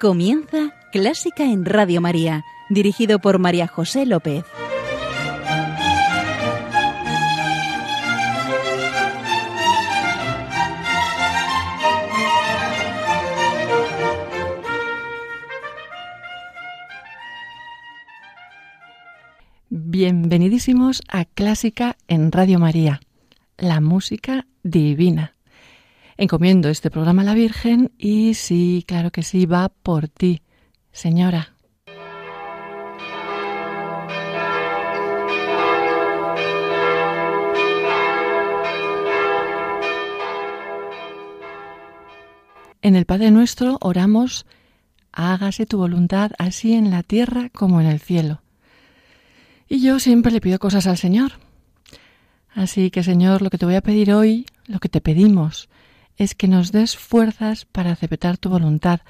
Comienza 0.00 0.76
Clásica 0.92 1.42
en 1.42 1.64
Radio 1.64 2.00
María, 2.00 2.44
dirigido 2.70 3.18
por 3.18 3.40
María 3.40 3.66
José 3.66 4.06
López. 4.06 4.44
Bienvenidísimos 19.68 21.02
a 21.08 21.24
Clásica 21.24 21.96
en 22.06 22.30
Radio 22.30 22.60
María, 22.60 23.00
la 23.56 23.80
música 23.80 24.46
divina. 24.62 25.37
Encomiendo 26.20 26.68
este 26.68 26.90
programa 26.90 27.22
a 27.22 27.26
la 27.26 27.34
Virgen 27.34 27.92
y 27.96 28.34
sí, 28.34 28.84
claro 28.88 29.12
que 29.12 29.22
sí, 29.22 29.46
va 29.46 29.68
por 29.68 30.08
ti, 30.08 30.42
señora. 30.90 31.54
En 42.82 42.96
el 42.96 43.06
Padre 43.06 43.30
Nuestro 43.30 43.78
oramos, 43.80 44.44
hágase 45.12 45.66
tu 45.66 45.78
voluntad 45.78 46.32
así 46.40 46.74
en 46.74 46.90
la 46.90 47.04
tierra 47.04 47.48
como 47.50 47.80
en 47.80 47.86
el 47.86 48.00
cielo. 48.00 48.42
Y 49.68 49.82
yo 49.82 50.00
siempre 50.00 50.32
le 50.32 50.40
pido 50.40 50.58
cosas 50.58 50.88
al 50.88 50.96
Señor. 50.96 51.34
Así 52.52 52.90
que 52.90 53.04
Señor, 53.04 53.40
lo 53.40 53.50
que 53.50 53.58
te 53.58 53.66
voy 53.66 53.76
a 53.76 53.82
pedir 53.82 54.12
hoy, 54.12 54.46
lo 54.66 54.80
que 54.80 54.88
te 54.88 55.00
pedimos, 55.00 55.68
es 56.18 56.34
que 56.34 56.48
nos 56.48 56.72
des 56.72 56.96
fuerzas 56.96 57.64
para 57.64 57.92
aceptar 57.92 58.36
tu 58.36 58.50
voluntad, 58.50 59.00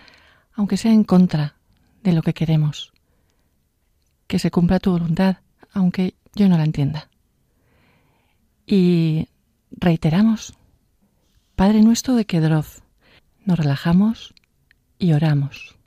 aunque 0.53 0.77
sea 0.77 0.93
en 0.93 1.05
contra 1.05 1.57
de 2.03 2.13
lo 2.13 2.23
que 2.23 2.35
queremos. 2.35 2.93
Que 4.27 4.39
se 4.39 4.51
cumpla 4.51 4.79
tu 4.79 4.93
voluntad, 4.93 5.39
aunque 5.73 6.15
yo 6.35 6.49
no 6.49 6.59
la 6.59 6.65
entienda. 6.65 7.09
Y 8.67 9.29
reiteramos, 9.71 10.55
Padre 11.57 11.81
nuestro 11.81 12.15
de 12.15 12.27
Kedroz, 12.27 12.83
nos 13.47 13.59
relajamos 13.59 14.35
y 14.99 15.15
oramos. 15.15 15.79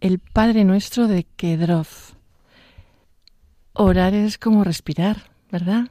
El 0.00 0.18
Padre 0.18 0.64
Nuestro 0.64 1.08
de 1.08 1.24
Kedroz. 1.36 2.14
Orar 3.74 4.14
es 4.14 4.38
como 4.38 4.64
respirar, 4.64 5.30
¿verdad? 5.50 5.88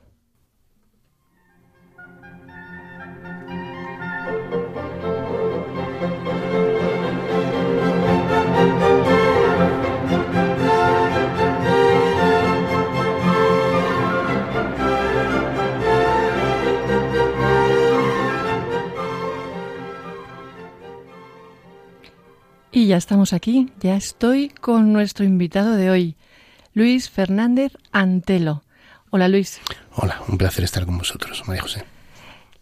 Estamos 22.99 23.31
aquí, 23.31 23.71
ya 23.79 23.95
estoy 23.95 24.49
con 24.49 24.91
nuestro 24.91 25.23
invitado 25.23 25.75
de 25.75 25.89
hoy, 25.89 26.15
Luis 26.73 27.09
Fernández 27.09 27.71
Antelo. 27.93 28.61
Hola 29.09 29.29
Luis. 29.29 29.61
Hola, 29.95 30.21
un 30.27 30.37
placer 30.37 30.65
estar 30.65 30.85
con 30.85 30.97
vosotros, 30.97 31.41
María 31.47 31.61
José. 31.61 31.85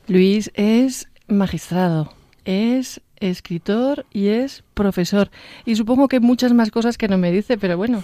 Luis 0.07 0.51
es 0.53 1.07
magistrado, 1.27 2.13
es 2.45 3.01
escritor 3.15 4.05
y 4.13 4.27
es 4.27 4.63
profesor. 4.75 5.31
Y 5.65 5.75
supongo 5.75 6.07
que 6.07 6.19
muchas 6.19 6.53
más 6.53 6.69
cosas 6.69 6.99
que 6.99 7.07
no 7.07 7.17
me 7.17 7.31
dice, 7.31 7.57
pero 7.57 7.75
bueno. 7.75 8.03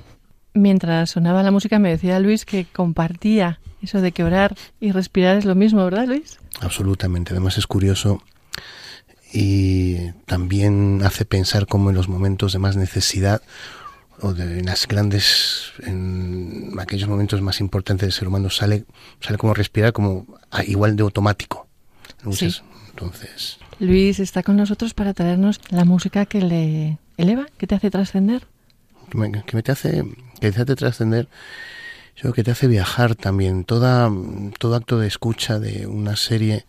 Mientras 0.52 1.10
sonaba 1.10 1.42
la 1.42 1.50
música 1.50 1.78
me 1.78 1.88
decía 1.88 2.20
Luis 2.20 2.44
que 2.44 2.66
compartía 2.66 3.58
eso 3.80 4.02
de 4.02 4.12
que 4.12 4.22
orar 4.22 4.54
y 4.80 4.92
respirar 4.92 5.38
es 5.38 5.46
lo 5.46 5.54
mismo, 5.54 5.82
¿verdad 5.82 6.06
Luis? 6.06 6.38
Absolutamente. 6.60 7.32
Además 7.32 7.56
es 7.56 7.66
curioso 7.66 8.22
y 9.32 10.10
también 10.26 11.02
hace 11.04 11.24
pensar 11.24 11.66
cómo 11.66 11.90
en 11.90 11.96
los 11.96 12.08
momentos 12.08 12.52
de 12.52 12.58
más 12.58 12.76
necesidad 12.76 13.42
o 14.20 14.34
de, 14.34 14.58
en 14.58 14.66
las 14.66 14.86
grandes, 14.86 15.72
en 15.86 16.72
aquellos 16.78 17.08
momentos 17.08 17.40
más 17.40 17.60
importantes 17.60 18.06
del 18.06 18.12
ser 18.12 18.28
humano 18.28 18.50
sale, 18.50 18.84
sale 19.20 19.38
como 19.38 19.54
respirar 19.54 19.92
como 19.92 20.26
igual 20.66 20.96
de 20.96 21.02
automático. 21.02 21.66
Entonces. 22.18 22.62
Luis 23.78 24.20
está 24.20 24.42
con 24.42 24.56
nosotros 24.56 24.92
para 24.92 25.14
traernos 25.14 25.60
la 25.70 25.84
música 25.84 26.26
que 26.26 26.42
le 26.42 26.98
eleva, 27.16 27.46
que 27.56 27.66
te 27.66 27.74
hace 27.74 27.90
trascender. 27.90 28.46
Que 29.10 29.16
me, 29.16 29.62
te 29.62 29.72
hace, 29.72 30.04
que 30.40 30.52
te 30.52 30.60
hace 30.60 30.76
trascender, 30.76 31.28
yo 32.14 32.32
que 32.32 32.44
te 32.44 32.50
hace 32.50 32.66
viajar 32.66 33.14
también. 33.14 33.64
Toda, 33.64 34.10
todo 34.58 34.76
acto 34.76 34.98
de 34.98 35.08
escucha 35.08 35.58
de 35.58 35.86
una 35.86 36.16
serie 36.16 36.66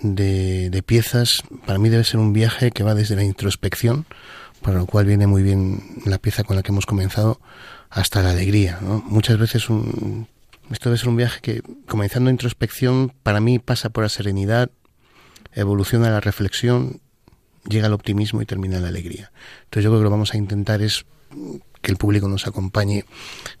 de, 0.00 0.70
de 0.70 0.82
piezas, 0.82 1.42
para 1.66 1.78
mí 1.78 1.88
debe 1.88 2.04
ser 2.04 2.20
un 2.20 2.32
viaje 2.32 2.70
que 2.70 2.82
va 2.82 2.94
desde 2.94 3.16
la 3.16 3.24
introspección, 3.24 4.06
para 4.62 4.78
lo 4.78 4.86
cual 4.86 5.06
viene 5.06 5.26
muy 5.26 5.42
bien 5.42 5.82
la 6.04 6.18
pieza 6.18 6.44
con 6.44 6.56
la 6.56 6.62
que 6.62 6.72
hemos 6.72 6.86
comenzado, 6.86 7.40
hasta 7.90 8.22
la 8.22 8.30
alegría. 8.30 8.78
Muchas 8.80 9.38
veces 9.38 9.68
un, 9.68 10.28
esto 10.70 10.88
debe 10.88 10.98
ser 10.98 11.08
un 11.08 11.16
viaje 11.16 11.40
que, 11.40 11.62
comenzando 11.86 12.30
introspección, 12.30 13.12
para 13.22 13.40
mí 13.40 13.58
pasa 13.58 13.90
por 13.90 14.04
la 14.04 14.08
serenidad, 14.08 14.70
evoluciona 15.52 16.10
la 16.10 16.20
reflexión, 16.20 17.00
llega 17.68 17.86
al 17.86 17.92
optimismo 17.92 18.40
y 18.40 18.46
termina 18.46 18.76
en 18.76 18.82
la 18.82 18.88
alegría. 18.88 19.32
Entonces 19.64 19.84
yo 19.84 19.90
creo 19.90 20.00
que 20.00 20.04
lo 20.04 20.10
que 20.10 20.14
vamos 20.14 20.34
a 20.34 20.36
intentar 20.36 20.80
es 20.80 21.04
que 21.82 21.90
el 21.90 21.98
público 21.98 22.28
nos 22.28 22.46
acompañe 22.46 23.04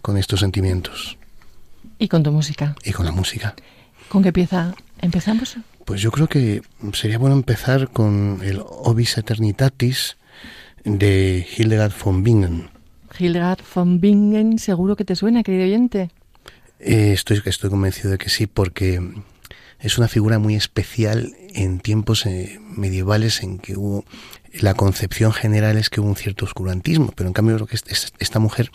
con 0.02 0.16
estos 0.16 0.40
sentimientos. 0.40 1.18
Y 1.98 2.08
con 2.08 2.22
tu 2.22 2.30
música. 2.30 2.76
Y 2.84 2.92
con 2.92 3.04
la 3.04 3.12
música. 3.12 3.54
¿Con 4.08 4.22
qué 4.22 4.32
pieza 4.32 4.74
empezamos? 5.00 5.56
Pues 5.90 6.02
yo 6.02 6.12
creo 6.12 6.28
que 6.28 6.62
sería 6.92 7.18
bueno 7.18 7.34
empezar 7.34 7.90
con 7.90 8.38
el 8.44 8.62
Obis 8.64 9.18
Eternitatis 9.18 10.18
de 10.84 11.44
Hildegard 11.58 11.92
von 12.04 12.22
Bingen. 12.22 12.70
Hildegard 13.18 13.58
von 13.74 14.00
Bingen, 14.00 14.60
seguro 14.60 14.94
que 14.94 15.04
te 15.04 15.16
suena, 15.16 15.42
querido 15.42 15.64
oyente. 15.64 16.12
Eh, 16.78 17.10
estoy, 17.12 17.42
estoy 17.44 17.70
convencido 17.70 18.12
de 18.12 18.18
que 18.18 18.30
sí, 18.30 18.46
porque 18.46 19.02
es 19.80 19.98
una 19.98 20.06
figura 20.06 20.38
muy 20.38 20.54
especial 20.54 21.34
en 21.54 21.80
tiempos 21.80 22.24
eh, 22.24 22.60
medievales 22.60 23.42
en 23.42 23.58
que 23.58 23.76
hubo 23.76 24.04
la 24.52 24.74
concepción 24.74 25.32
general 25.32 25.76
es 25.76 25.90
que 25.90 26.00
hubo 26.00 26.08
un 26.08 26.14
cierto 26.14 26.44
oscurantismo, 26.44 27.12
pero 27.16 27.26
en 27.26 27.32
cambio 27.32 27.58
lo 27.58 27.66
que 27.66 27.76
esta 28.20 28.38
mujer 28.38 28.70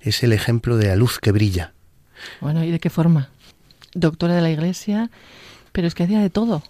es 0.00 0.22
el 0.22 0.32
ejemplo 0.32 0.76
de 0.76 0.86
la 0.86 0.94
luz 0.94 1.18
que 1.18 1.32
brilla. 1.32 1.72
Bueno, 2.40 2.62
¿y 2.62 2.70
de 2.70 2.78
qué 2.78 2.88
forma? 2.88 3.30
Doctora 3.94 4.36
de 4.36 4.42
la 4.42 4.50
Iglesia, 4.52 5.10
pero 5.72 5.88
es 5.88 5.94
que 5.94 6.04
hacía 6.04 6.20
de 6.20 6.30
todo. 6.30 6.62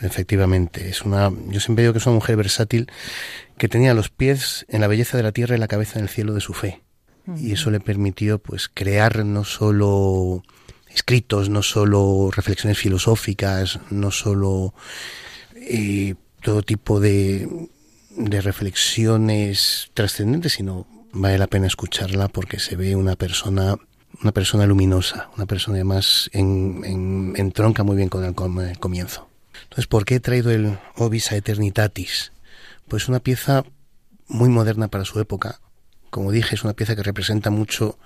Efectivamente, 0.00 0.88
es 0.88 1.02
una 1.02 1.30
yo 1.48 1.60
siempre 1.60 1.82
digo 1.82 1.92
que 1.92 1.98
es 1.98 2.06
una 2.06 2.14
mujer 2.14 2.36
versátil 2.36 2.90
que 3.58 3.68
tenía 3.68 3.94
los 3.94 4.08
pies 4.08 4.64
en 4.68 4.80
la 4.80 4.86
belleza 4.86 5.16
de 5.16 5.22
la 5.22 5.32
tierra 5.32 5.56
y 5.56 5.58
la 5.58 5.68
cabeza 5.68 5.98
en 5.98 6.04
el 6.04 6.08
cielo 6.08 6.34
de 6.34 6.40
su 6.40 6.54
fe. 6.54 6.82
Y 7.36 7.52
eso 7.52 7.70
le 7.70 7.78
permitió 7.78 8.38
pues 8.38 8.70
crear 8.72 9.26
no 9.26 9.44
solo 9.44 10.42
escritos, 10.88 11.50
no 11.50 11.62
solo 11.62 12.30
reflexiones 12.34 12.78
filosóficas, 12.78 13.80
no 13.90 14.10
solo 14.10 14.72
eh, 15.54 16.14
todo 16.40 16.62
tipo 16.62 17.00
de, 17.00 17.46
de 18.16 18.40
reflexiones 18.40 19.90
trascendentes, 19.92 20.54
sino 20.54 20.86
vale 21.12 21.36
la 21.36 21.48
pena 21.48 21.66
escucharla 21.66 22.28
porque 22.28 22.58
se 22.58 22.76
ve 22.76 22.96
una 22.96 23.14
persona 23.14 23.76
una 24.22 24.32
persona 24.32 24.66
luminosa, 24.66 25.30
una 25.36 25.46
persona 25.46 25.76
además 25.76 26.30
en, 26.32 26.82
en, 26.84 27.34
entronca 27.36 27.82
muy 27.82 27.96
bien 27.96 28.08
con 28.08 28.24
el, 28.24 28.34
el, 28.68 28.78
comienzo. 28.78 29.28
Entonces, 29.64 29.86
¿por 29.86 30.04
qué 30.04 30.16
he 30.16 30.20
traído 30.20 30.50
el 30.50 30.78
Obis 30.96 31.30
Eternitatis? 31.32 32.32
Pues 32.88 33.08
una 33.08 33.20
pieza 33.20 33.64
muy 34.26 34.48
moderna 34.48 34.88
para 34.88 35.04
su 35.04 35.20
época. 35.20 35.60
Como 36.10 36.32
dije, 36.32 36.54
es 36.54 36.64
una 36.64 36.72
pieza 36.72 36.96
que 36.96 37.02
representa 37.02 37.50
mucho 37.50 37.98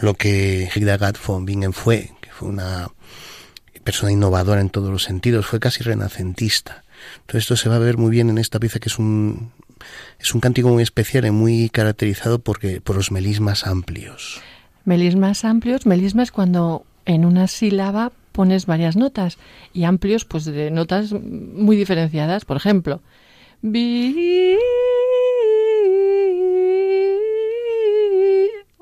lo 0.00 0.14
que 0.14 0.70
Hildegard 0.74 1.16
von 1.26 1.44
Bingen 1.44 1.72
fue, 1.72 2.12
que 2.20 2.30
fue 2.30 2.48
una 2.48 2.90
persona 3.84 4.12
innovadora 4.12 4.60
en 4.60 4.70
todos 4.70 4.90
los 4.90 5.02
sentidos, 5.02 5.46
fue 5.46 5.60
casi 5.60 5.82
renacentista. 5.82 6.84
Entonces 7.20 7.44
esto 7.44 7.56
se 7.56 7.68
va 7.68 7.76
a 7.76 7.80
ver 7.80 7.96
muy 7.96 8.10
bien 8.10 8.30
en 8.30 8.38
esta 8.38 8.60
pieza 8.60 8.78
que 8.78 8.88
es 8.88 8.98
un 8.98 9.50
es 10.18 10.34
un 10.34 10.40
cántico 10.40 10.68
muy 10.68 10.82
especial 10.82 11.26
y 11.26 11.30
muy 11.30 11.68
caracterizado 11.68 12.38
porque, 12.38 12.80
por 12.80 12.96
los 12.96 13.10
melismas 13.10 13.66
amplios. 13.66 14.40
Melismas 14.84 15.44
amplios, 15.44 15.86
melismas 15.86 16.32
cuando 16.32 16.84
en 17.04 17.24
una 17.24 17.46
sílaba 17.46 18.12
pones 18.32 18.66
varias 18.66 18.96
notas 18.96 19.38
y 19.72 19.84
amplios 19.84 20.24
pues 20.24 20.44
de 20.44 20.70
notas 20.70 21.12
muy 21.12 21.76
diferenciadas, 21.76 22.44
por 22.44 22.56
ejemplo, 22.56 23.00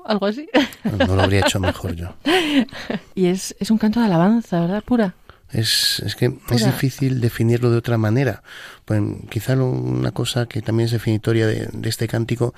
algo 0.05 0.25
así. 0.25 0.47
No, 0.83 1.15
lo 1.15 1.21
habría 1.21 1.41
hecho 1.41 1.59
mejor 1.59 1.95
yo. 1.95 2.15
Y 3.15 3.27
es, 3.27 3.55
es 3.59 3.71
un 3.71 3.77
canto 3.77 3.99
de 3.99 4.07
alabanza, 4.07 4.61
¿verdad? 4.61 4.83
Pura. 4.83 5.13
Es, 5.51 6.01
es 6.05 6.15
que 6.15 6.33
es 6.49 6.65
difícil 6.65 7.19
definirlo 7.19 7.71
de 7.71 7.77
otra 7.77 7.97
manera. 7.97 8.41
Pues, 8.85 9.01
quizá 9.29 9.55
una 9.55 10.11
cosa 10.11 10.45
que 10.45 10.61
también 10.61 10.85
es 10.85 10.91
definitoria 10.91 11.45
de, 11.45 11.69
este 11.83 12.07
cántico 12.07 12.53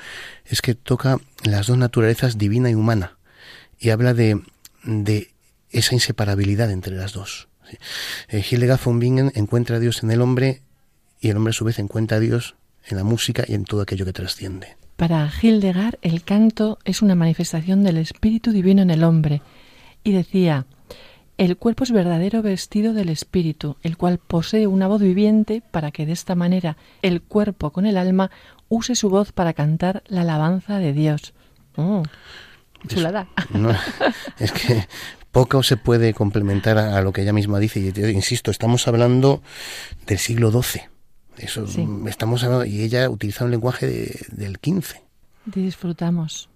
es 0.46 0.62
que 0.62 0.76
toca 0.76 1.18
las 1.44 1.68
dos 1.68 1.78
naturalezas 1.78 2.38
divina 2.38 2.70
y 2.70 2.76
humana 2.76 3.18
y 3.84 3.90
habla 3.90 4.14
de, 4.14 4.42
de 4.84 5.32
esa 5.70 5.94
inseparabilidad 5.94 6.72
entre 6.72 6.96
las 6.96 7.12
dos. 7.12 7.50
Eh, 8.30 8.44
Hildegard 8.50 8.80
von 8.84 8.98
Bingen 8.98 9.32
encuentra 9.36 9.76
a 9.76 9.80
Dios 9.80 10.04
en 10.04 10.12
el 10.12 10.22
hombre 10.22 10.62
y 11.20 11.30
el 11.30 11.38
hombre 11.38 11.52
a 11.52 11.54
su 11.54 11.66
vez 11.66 11.80
encuentra 11.80 12.18
a 12.18 12.20
Dios 12.22 12.56
en 12.88 12.98
la 12.98 13.04
música 13.04 13.44
y 13.46 13.54
en 13.54 13.66
todo 13.66 13.82
aquello 13.82 14.06
que 14.06 14.14
trasciende. 14.14 14.78
Para 14.96 15.30
Hildegard, 15.42 15.96
el 16.02 16.24
canto 16.24 16.80
es 16.86 17.02
una 17.02 17.16
manifestación 17.16 17.84
del 17.84 17.98
Espíritu 17.98 18.52
Divino 18.52 18.82
en 18.82 18.90
el 18.90 19.04
hombre. 19.04 19.42
Y 20.06 20.14
decía, 20.14 20.66
el 21.38 21.58
cuerpo 21.58 21.84
es 21.84 21.92
verdadero 21.92 22.42
vestido 22.42 22.94
del 22.94 23.10
Espíritu, 23.10 23.76
el 23.84 23.98
cual 23.98 24.18
posee 24.18 24.68
una 24.68 24.88
voz 24.88 25.02
viviente 25.02 25.62
para 25.72 25.92
que 25.92 26.06
de 26.06 26.14
esta 26.14 26.36
manera 26.36 26.78
el 27.02 27.22
cuerpo 27.22 27.72
con 27.72 27.86
el 27.86 27.98
alma 27.98 28.32
use 28.70 28.96
su 28.96 29.10
voz 29.10 29.34
para 29.34 29.54
cantar 29.54 30.04
la 30.08 30.22
alabanza 30.22 30.80
de 30.80 30.94
Dios. 30.94 31.34
Oh, 31.76 32.04
chulada. 32.88 33.28
Es, 34.40 34.52
que 34.52 34.88
poco 35.32 35.64
se 35.64 35.78
puede 35.78 36.14
complementar 36.14 36.78
a, 36.78 37.02
lo 37.02 37.14
que 37.14 37.22
ella 37.22 37.34
misma 37.34 37.60
dice. 37.60 37.80
Y 37.80 38.02
insisto, 38.12 38.52
estamos 38.52 38.88
hablando 38.88 39.42
del 40.06 40.20
siglo 40.20 40.52
XII. 40.52 40.84
Eso 41.38 41.66
estamos 42.08 42.44
hablando, 42.44 42.66
y 42.66 42.82
ella 42.82 43.10
utiliza 43.10 43.46
un 43.46 43.52
lenguaje 43.52 43.88
del 44.32 44.58
XV. 44.58 44.98
Disfrutamos. 45.46 46.50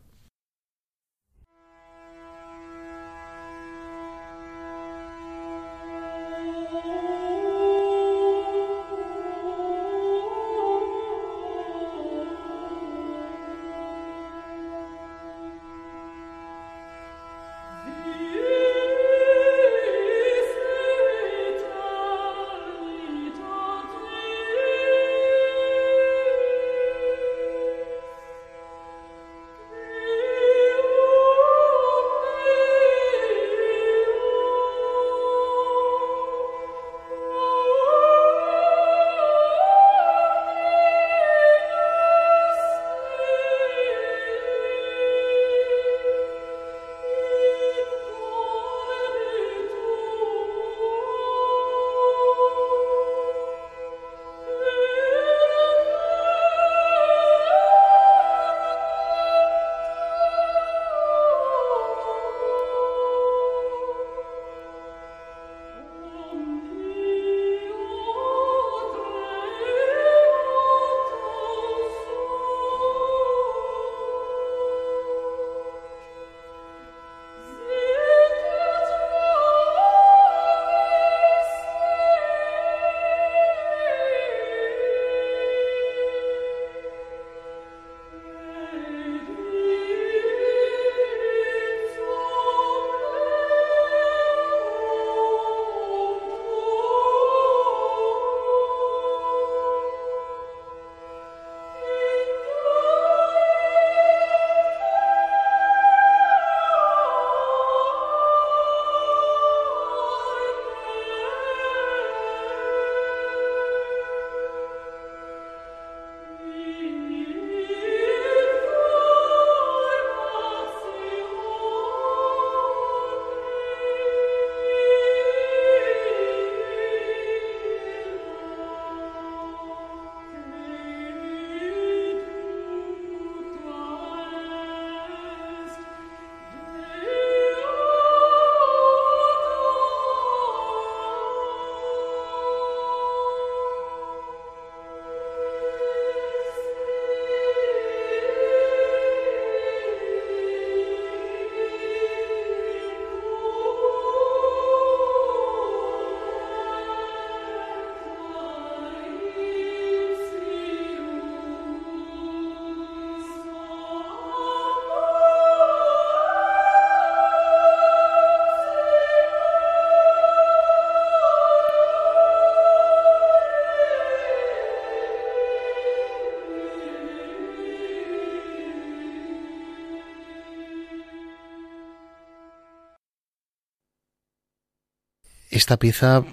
Esta 185.57 185.77
pieza, 185.77 186.23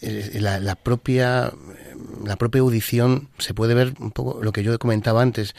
eh, 0.00 0.38
la, 0.40 0.58
la, 0.60 0.74
propia, 0.74 1.52
la 2.24 2.36
propia 2.36 2.60
audición, 2.62 3.28
se 3.38 3.54
puede 3.54 3.74
ver 3.74 3.94
un 4.00 4.10
poco 4.10 4.42
lo 4.42 4.52
que 4.52 4.62
yo 4.62 4.78
comentaba 4.78 5.22
antes, 5.22 5.54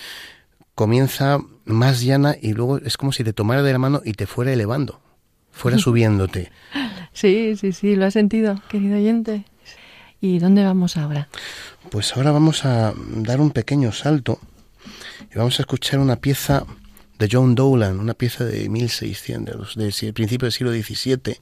comienza 0.75 1.39
más 1.65 2.01
llana 2.01 2.35
y 2.41 2.53
luego 2.53 2.77
es 2.77 2.97
como 2.97 3.11
si 3.11 3.23
te 3.23 3.33
tomara 3.33 3.63
de 3.63 3.71
la 3.71 3.79
mano 3.79 4.01
y 4.03 4.13
te 4.13 4.27
fuera 4.27 4.51
elevando, 4.51 4.99
fuera 5.51 5.77
subiéndote. 5.79 6.51
Sí, 7.13 7.55
sí, 7.55 7.71
sí, 7.71 7.95
lo 7.95 8.05
has 8.05 8.13
sentido, 8.13 8.61
querido 8.69 8.97
oyente. 8.97 9.45
¿Y 10.21 10.39
dónde 10.39 10.65
vamos 10.65 10.97
ahora? 10.97 11.29
Pues 11.91 12.15
ahora 12.15 12.31
vamos 12.31 12.65
a 12.65 12.93
dar 13.15 13.39
un 13.39 13.51
pequeño 13.51 13.93
salto 13.93 14.39
y 15.33 15.37
vamos 15.37 15.59
a 15.59 15.63
escuchar 15.63 15.99
una 15.99 16.17
pieza 16.17 16.65
de 17.19 17.27
John 17.29 17.53
Dowland, 17.53 17.99
una 17.99 18.13
pieza 18.13 18.45
de 18.45 18.69
1600, 18.69 19.75
del 19.75 20.13
principio 20.13 20.45
del 20.45 20.53
siglo 20.53 20.71
XVII, 20.71 21.37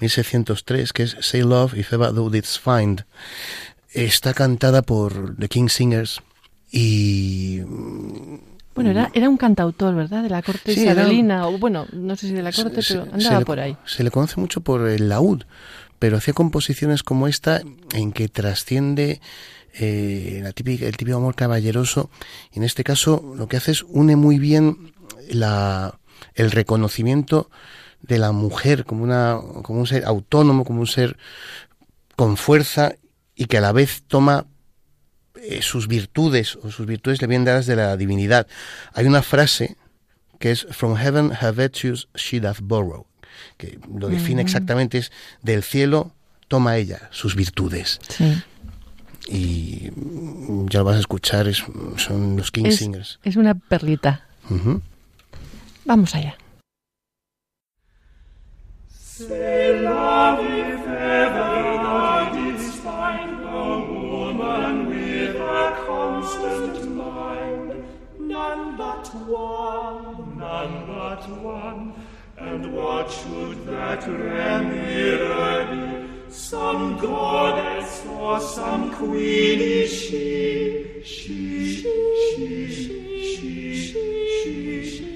1603, 0.00 0.92
que 0.92 1.02
es 1.02 1.16
Say 1.20 1.42
Love 1.42 1.76
If 1.76 1.92
Ever 1.92 2.12
Thou 2.12 2.30
Didst 2.30 2.62
Find. 2.62 3.04
Está 3.92 4.32
cantada 4.32 4.82
por 4.82 5.36
The 5.36 5.48
King 5.48 5.68
Singers 5.68 6.22
y 6.70 7.60
bueno, 8.74 8.90
era, 8.90 9.10
era 9.14 9.28
un 9.28 9.38
cantautor, 9.38 9.94
¿verdad? 9.94 10.22
De 10.22 10.28
la 10.28 10.42
corte 10.42 10.74
sí, 10.74 10.82
isabelina, 10.82 11.48
o 11.48 11.58
bueno, 11.58 11.86
no 11.92 12.14
sé 12.14 12.28
si 12.28 12.34
de 12.34 12.42
la 12.42 12.52
corte, 12.52 12.80
pero 12.86 13.06
andaba 13.10 13.40
por 13.40 13.58
ahí. 13.58 13.76
Se 13.86 14.04
le 14.04 14.10
conoce 14.10 14.38
mucho 14.38 14.60
por 14.60 14.86
el 14.86 15.08
laúd, 15.08 15.44
pero 15.98 16.18
hacía 16.18 16.34
composiciones 16.34 17.02
como 17.02 17.26
esta 17.26 17.62
en 17.94 18.12
que 18.12 18.28
trasciende 18.28 19.20
eh, 19.72 20.40
la 20.42 20.52
típica, 20.52 20.86
el 20.86 20.96
típico 20.96 21.16
amor 21.16 21.34
caballeroso. 21.34 22.10
Y 22.52 22.58
en 22.58 22.64
este 22.64 22.84
caso 22.84 23.34
lo 23.36 23.48
que 23.48 23.56
hace 23.56 23.72
es 23.72 23.82
une 23.82 24.14
muy 24.14 24.38
bien 24.38 24.92
la, 25.30 25.98
el 26.34 26.50
reconocimiento 26.50 27.50
de 28.02 28.18
la 28.18 28.32
mujer 28.32 28.84
como, 28.84 29.02
una, 29.02 29.38
como 29.62 29.80
un 29.80 29.86
ser 29.86 30.04
autónomo, 30.04 30.64
como 30.64 30.80
un 30.80 30.86
ser 30.86 31.16
con 32.14 32.36
fuerza 32.36 32.94
y 33.34 33.46
que 33.46 33.58
a 33.58 33.60
la 33.60 33.72
vez 33.72 34.04
toma 34.06 34.46
eh, 35.36 35.60
sus 35.62 35.86
virtudes 35.86 36.56
o 36.56 36.70
sus 36.70 36.86
virtudes 36.86 37.20
le 37.20 37.26
vienen 37.26 37.44
dadas 37.44 37.66
de 37.66 37.76
la 37.76 37.96
divinidad. 37.96 38.46
Hay 38.94 39.06
una 39.06 39.22
frase 39.22 39.76
que 40.38 40.50
es 40.50 40.66
From 40.70 40.96
heaven 40.96 41.32
her 41.40 41.52
virtues 41.52 42.08
she 42.14 42.40
doth 42.40 42.60
borrow, 42.62 43.06
que 43.56 43.78
lo 43.94 44.08
define 44.08 44.42
exactamente, 44.42 44.98
es 44.98 45.12
del 45.42 45.62
cielo 45.62 46.12
toma 46.48 46.76
ella 46.76 47.08
sus 47.10 47.34
virtudes. 47.34 48.00
Sí. 48.08 48.42
Y 49.28 49.90
ya 50.70 50.80
lo 50.80 50.84
vas 50.84 50.96
a 50.96 51.00
escuchar, 51.00 51.48
es, 51.48 51.64
son 51.96 52.36
los 52.36 52.50
King 52.50 52.66
es, 52.66 52.76
Singers. 52.76 53.18
Es 53.24 53.36
una 53.36 53.54
perlita. 53.54 54.26
Uh 54.48 54.54
-huh. 54.54 54.82
Vamos 55.86 56.14
allá. 56.16 56.34
none 68.18 68.76
but 68.76 69.14
one, 69.26 70.38
none 70.38 70.86
but 70.86 71.22
one. 71.40 71.94
And 72.38 72.74
what 72.74 73.10
should 73.10 73.66
that 73.66 74.06
remedy 74.06 75.16
be? 75.70 76.30
Some 76.30 76.98
goddess 76.98 78.04
or 78.06 78.40
some 78.40 78.90
queen 78.92 79.60
is 79.60 79.92
she, 79.92 81.00
she, 81.04 81.76
she, 81.76 82.26
she, 82.36 82.68
she, 82.68 83.36
she. 83.36 83.76
she, 83.76 84.10
she, 84.42 84.90
she 84.90 85.15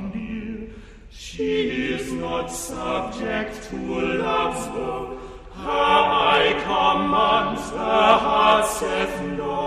She 1.33 1.93
is 1.93 2.11
not 2.11 2.47
subject 2.47 3.63
to 3.69 3.75
love's 3.77 4.65
bow. 4.75 5.17
Her 5.53 6.01
eye 6.27 6.53
commands, 6.65 7.69
her 7.69 8.17
heart 8.25 8.65
saith 8.67 9.21
no, 9.37 9.60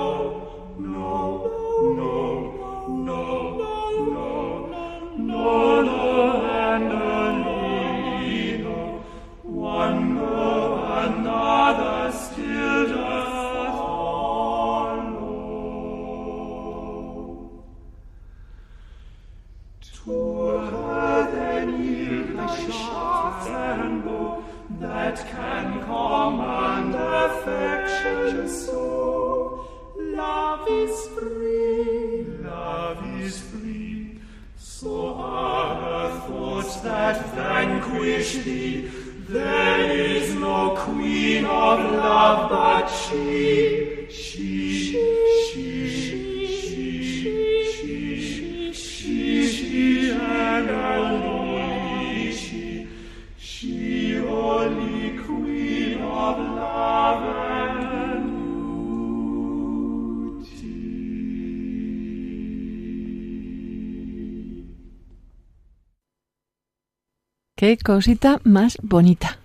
Qué 67.65 67.79
cosita 67.79 68.43
más 68.45 68.77
bonita. 68.83 69.39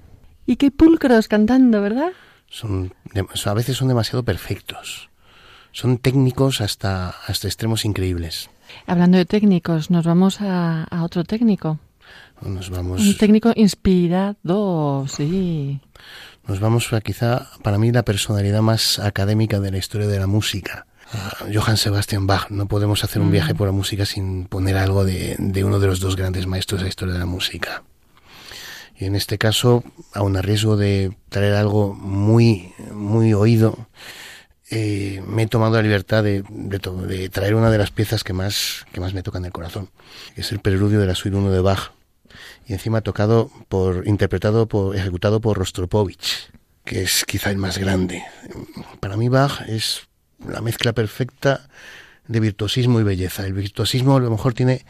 Y 0.45 0.57
qué 0.57 0.71
pulcros 0.71 1.29
cantando, 1.29 1.81
¿verdad? 1.81 2.09
Son, 2.49 2.93
a 3.45 3.53
veces 3.53 3.77
son 3.77 3.87
demasiado 3.87 4.23
perfectos. 4.23 5.09
Son 5.71 5.97
técnicos 5.99 6.59
hasta, 6.59 7.11
hasta 7.11 7.47
extremos 7.47 7.85
increíbles. 7.85 8.49
Hablando 8.87 9.17
de 9.17 9.23
técnicos, 9.23 9.89
nos 9.89 10.05
vamos 10.05 10.41
a, 10.41 10.83
a 10.83 11.03
otro 11.03 11.23
técnico. 11.23 11.79
Nos 12.41 12.69
vamos. 12.69 12.99
Un 12.99 13.15
técnico 13.15 13.53
inspirado, 13.55 15.05
sí. 15.07 15.79
Nos 16.45 16.59
vamos 16.59 16.91
a 16.91 16.99
quizá, 16.99 17.47
para 17.63 17.77
mí, 17.77 17.93
la 17.93 18.03
personalidad 18.03 18.61
más 18.61 18.99
académica 18.99 19.61
de 19.61 19.71
la 19.71 19.77
historia 19.77 20.07
de 20.07 20.19
la 20.19 20.27
música. 20.27 20.87
A 21.13 21.45
Johann 21.53 21.77
Sebastian 21.77 22.27
Bach. 22.27 22.49
No 22.49 22.67
podemos 22.67 23.01
hacer 23.05 23.21
un 23.21 23.31
viaje 23.31 23.55
por 23.55 23.67
la 23.67 23.73
música 23.73 24.05
sin 24.05 24.43
poner 24.43 24.75
algo 24.75 25.05
de, 25.05 25.37
de 25.39 25.63
uno 25.63 25.79
de 25.79 25.87
los 25.87 26.01
dos 26.01 26.17
grandes 26.17 26.47
maestros 26.47 26.81
de 26.81 26.83
la 26.83 26.89
historia 26.89 27.13
de 27.13 27.19
la 27.21 27.25
música. 27.25 27.83
En 28.99 29.15
este 29.15 29.37
caso, 29.37 29.81
aun 30.13 30.35
a 30.35 30.41
riesgo 30.41 30.75
de 30.75 31.15
traer 31.29 31.53
algo 31.53 31.93
muy, 31.93 32.73
muy 32.91 33.33
oído, 33.33 33.87
eh, 34.69 35.23
me 35.25 35.43
he 35.43 35.47
tomado 35.47 35.77
la 35.77 35.81
libertad 35.81 36.21
de, 36.21 36.43
de, 36.49 36.79
de, 37.07 37.29
traer 37.29 37.55
una 37.55 37.71
de 37.71 37.77
las 37.77 37.91
piezas 37.91 38.25
que 38.25 38.33
más, 38.33 38.85
que 38.91 38.99
más 38.99 39.13
me 39.13 39.23
tocan 39.23 39.45
el 39.45 39.53
corazón, 39.53 39.89
es 40.35 40.51
el 40.51 40.59
preludio 40.59 40.99
de 40.99 41.07
la 41.07 41.15
suite 41.15 41.37
1 41.37 41.49
de 41.49 41.61
Bach. 41.61 41.93
Y 42.67 42.73
encima 42.73 42.99
tocado 42.99 43.49
por, 43.69 44.05
interpretado 44.05 44.67
por, 44.67 44.97
ejecutado 44.97 45.39
por 45.39 45.57
Rostropovich, 45.57 46.51
que 46.83 47.01
es 47.03 47.23
quizá 47.23 47.51
el 47.51 47.57
más 47.57 47.77
grande. 47.77 48.21
Para 48.99 49.15
mí 49.15 49.29
Bach 49.29 49.61
es 49.69 50.09
la 50.45 50.59
mezcla 50.59 50.91
perfecta 50.91 51.69
de 52.27 52.39
virtuosismo 52.41 52.99
y 52.99 53.03
belleza. 53.03 53.45
El 53.45 53.53
virtuosismo 53.53 54.17
a 54.17 54.19
lo 54.19 54.29
mejor 54.29 54.53
tiene 54.53 54.85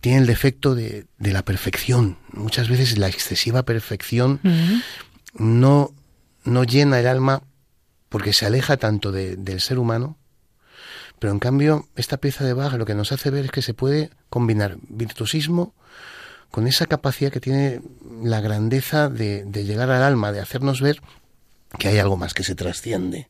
tiene 0.00 0.18
el 0.18 0.26
defecto 0.26 0.74
de, 0.74 1.06
de, 1.18 1.32
la 1.32 1.44
perfección. 1.44 2.18
Muchas 2.32 2.68
veces 2.68 2.98
la 2.98 3.08
excesiva 3.08 3.64
perfección 3.64 4.40
uh 4.44 4.48
-huh. 4.48 4.82
no, 5.34 5.94
no 6.44 6.64
llena 6.64 7.00
el 7.00 7.06
alma 7.06 7.42
porque 8.08 8.32
se 8.32 8.46
aleja 8.46 8.76
tanto 8.76 9.12
de, 9.12 9.36
del 9.36 9.60
ser 9.60 9.78
humano. 9.78 10.16
Pero 11.18 11.32
en 11.32 11.38
cambio, 11.38 11.88
esta 11.96 12.18
pieza 12.18 12.44
de 12.44 12.52
Bach 12.52 12.74
lo 12.74 12.84
que 12.84 12.94
nos 12.94 13.10
hace 13.12 13.30
ver 13.30 13.46
es 13.46 13.50
que 13.50 13.62
se 13.62 13.74
puede 13.74 14.10
combinar 14.28 14.76
virtuosismo 14.88 15.74
con 16.50 16.66
esa 16.66 16.86
capacidad 16.86 17.32
que 17.32 17.40
tiene 17.40 17.80
la 18.22 18.40
grandeza 18.40 19.08
de, 19.08 19.44
de 19.44 19.64
llegar 19.64 19.90
al 19.90 20.02
alma, 20.02 20.32
de 20.32 20.40
hacernos 20.40 20.80
ver 20.80 21.00
que 21.78 21.88
hay 21.88 21.98
algo 21.98 22.16
más 22.16 22.34
que 22.34 22.44
se 22.44 22.54
trasciende. 22.54 23.28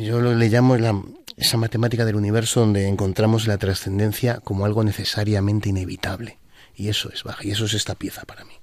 yo 0.00 0.20
lo, 0.20 0.34
le 0.34 0.48
llamo 0.48 0.76
la, 0.76 1.00
esa 1.36 1.56
matemática 1.56 2.04
del 2.04 2.16
universo 2.16 2.60
donde 2.60 2.88
encontramos 2.88 3.46
la 3.46 3.58
trascendencia 3.58 4.40
como 4.40 4.64
algo 4.64 4.84
necesariamente 4.84 5.68
inevitable. 5.68 6.38
Y 6.74 6.88
eso 6.88 7.10
es 7.12 7.22
Bach, 7.22 7.44
y 7.44 7.50
eso 7.50 7.66
es 7.66 7.74
esta 7.74 7.94
pieza 7.94 8.22
para 8.24 8.44
mí. 8.44 8.54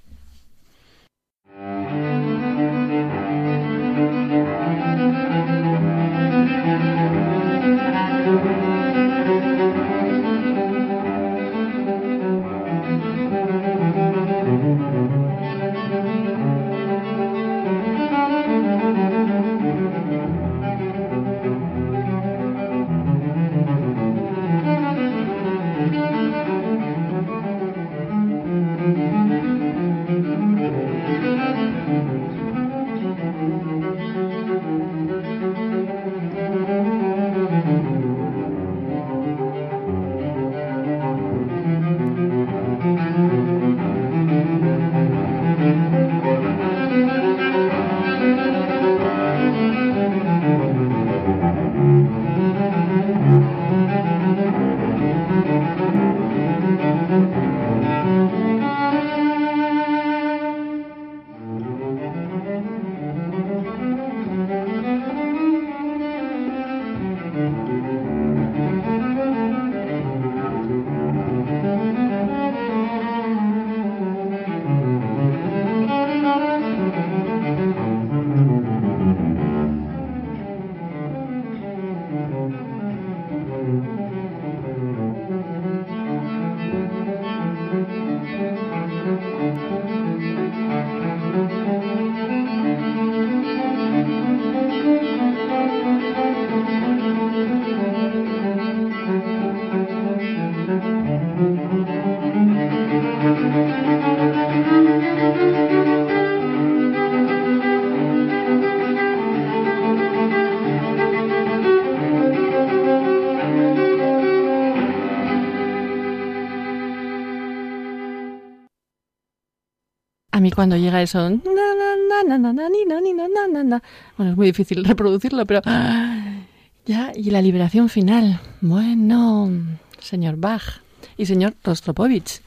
Na, 123.28 123.48
na, 123.48 123.64
na. 123.64 123.82
bueno, 124.16 124.32
es 124.32 124.36
muy 124.36 124.46
difícil 124.46 124.84
reproducirlo, 124.92 125.46
pero 125.46 125.62
ya, 126.86 127.12
y 127.14 127.30
la 127.30 127.42
liberación 127.42 127.88
final. 127.88 128.40
Bueno, 128.60 129.50
señor 129.98 130.36
Bach 130.36 130.82
y 131.16 131.26
señor 131.26 131.54
Rostropovich. 131.64 132.42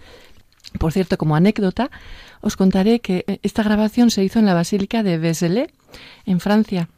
Por 0.80 0.92
cierto, 0.92 1.18
como 1.18 1.36
anécdota, 1.36 1.92
os 2.42 2.58
contaré 2.58 3.00
que 3.00 3.40
esta 3.44 3.64
grabación 3.64 4.10
se 4.10 4.24
hizo 4.24 4.40
en 4.40 4.46
la 4.46 4.54
Basílica 4.54 5.04
de 5.04 5.18
Vézelay, 5.18 5.68
en 6.26 6.40
Francia. 6.40 6.90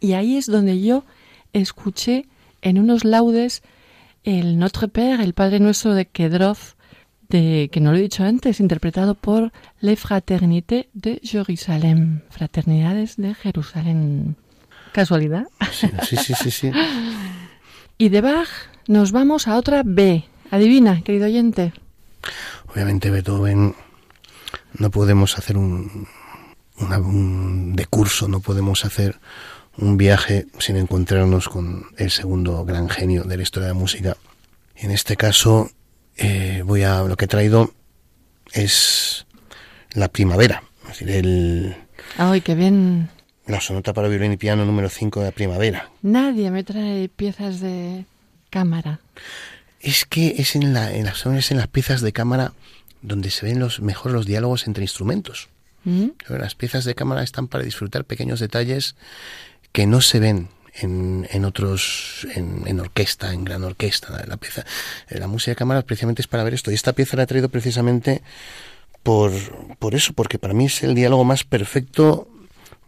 Y 0.00 0.12
ahí 0.14 0.36
es 0.36 0.46
donde 0.46 0.80
yo 0.80 1.04
escuché 1.52 2.26
en 2.62 2.78
unos 2.78 3.04
laudes 3.04 3.62
el 4.24 4.58
Notre 4.58 4.88
Père, 4.88 5.22
el 5.22 5.34
Padre 5.34 5.60
Nuestro 5.60 5.94
de 5.94 6.06
Kedrov, 6.06 6.58
de, 7.28 7.68
que 7.72 7.80
no 7.80 7.92
lo 7.92 7.98
he 7.98 8.02
dicho 8.02 8.24
antes, 8.24 8.60
interpretado 8.60 9.14
por 9.14 9.52
Les 9.80 9.98
Fraternités 10.00 10.86
de 10.94 11.20
Jerusalén, 11.22 12.22
Fraternidades 12.30 13.16
de 13.16 13.34
Jerusalén. 13.34 14.36
¿Casualidad? 14.92 15.46
Sí, 15.70 15.88
sí, 16.04 16.16
sí, 16.16 16.34
sí. 16.34 16.50
sí. 16.50 16.70
Y 18.00 18.10
de 18.10 18.20
Bach 18.20 18.48
nos 18.86 19.10
vamos 19.10 19.48
a 19.48 19.56
otra 19.56 19.82
B. 19.84 20.24
Adivina, 20.52 21.02
querido 21.02 21.26
oyente. 21.26 21.72
Obviamente 22.72 23.10
Beethoven 23.10 23.74
no 24.78 24.90
podemos 24.90 25.36
hacer 25.36 25.56
un, 25.58 26.06
una- 26.78 26.98
un 26.98 27.74
de 27.74 27.86
curso, 27.86 28.28
no 28.28 28.38
podemos 28.40 28.84
hacer 28.84 29.18
un 29.76 29.96
viaje 29.96 30.46
sin 30.60 30.76
encontrarnos 30.76 31.48
con 31.48 31.86
el 31.96 32.10
segundo 32.12 32.64
gran 32.64 32.88
genio 32.88 33.24
de 33.24 33.36
la 33.36 33.42
historia 33.42 33.68
de 33.68 33.74
la 33.74 33.78
música. 33.80 34.16
En 34.76 34.92
este 34.92 35.16
caso, 35.16 35.70
eh, 36.18 36.62
voy 36.64 36.82
a 36.82 37.02
lo 37.02 37.16
que 37.16 37.24
he 37.24 37.28
traído 37.28 37.72
es 38.52 39.26
la 39.92 40.08
primavera, 40.08 40.62
es 40.82 40.88
decir, 40.88 41.10
el, 41.10 41.76
Ay, 42.16 42.40
qué 42.40 42.54
bien. 42.54 43.08
la 43.46 43.60
sonata 43.60 43.92
para 43.92 44.08
violín 44.08 44.32
y 44.32 44.36
piano 44.36 44.64
número 44.64 44.88
5 44.88 45.20
de 45.20 45.26
la 45.26 45.32
primavera. 45.32 45.90
Nadie 46.02 46.50
me 46.50 46.64
trae 46.64 47.08
piezas 47.08 47.60
de 47.60 48.04
cámara. 48.50 49.00
Es 49.80 50.04
que 50.04 50.34
es 50.38 50.56
en, 50.56 50.72
la, 50.72 50.92
en, 50.92 51.04
las, 51.04 51.24
es 51.24 51.50
en 51.50 51.58
las 51.58 51.68
piezas 51.68 52.00
de 52.00 52.12
cámara 52.12 52.52
donde 53.02 53.30
se 53.30 53.46
ven 53.46 53.60
los 53.60 53.80
mejor 53.80 54.12
los 54.12 54.26
diálogos 54.26 54.66
entre 54.66 54.82
instrumentos. 54.82 55.48
¿Mm? 55.84 56.08
Las 56.28 56.54
piezas 56.56 56.84
de 56.84 56.94
cámara 56.94 57.22
están 57.22 57.46
para 57.46 57.62
disfrutar 57.64 58.04
pequeños 58.04 58.40
detalles 58.40 58.96
que 59.72 59.86
no 59.86 60.00
se 60.00 60.18
ven 60.18 60.48
en, 60.74 61.26
en 61.30 61.44
otros, 61.44 62.26
en, 62.34 62.62
en 62.66 62.80
orquesta, 62.80 63.32
en 63.32 63.44
gran 63.44 63.64
orquesta. 63.64 64.24
La 64.26 64.36
pieza, 64.36 64.64
la 65.08 65.26
música 65.26 65.52
de 65.52 65.56
cámara 65.56 65.82
precisamente 65.82 66.22
es 66.22 66.28
para 66.28 66.44
ver 66.44 66.54
esto. 66.54 66.70
Y 66.70 66.74
esta 66.74 66.92
pieza 66.92 67.16
la 67.16 67.24
he 67.24 67.26
traído 67.26 67.48
precisamente 67.48 68.22
por, 69.02 69.32
por 69.78 69.94
eso, 69.94 70.12
porque 70.12 70.38
para 70.38 70.54
mí 70.54 70.66
es 70.66 70.82
el 70.82 70.94
diálogo 70.94 71.24
más 71.24 71.44
perfecto, 71.44 72.28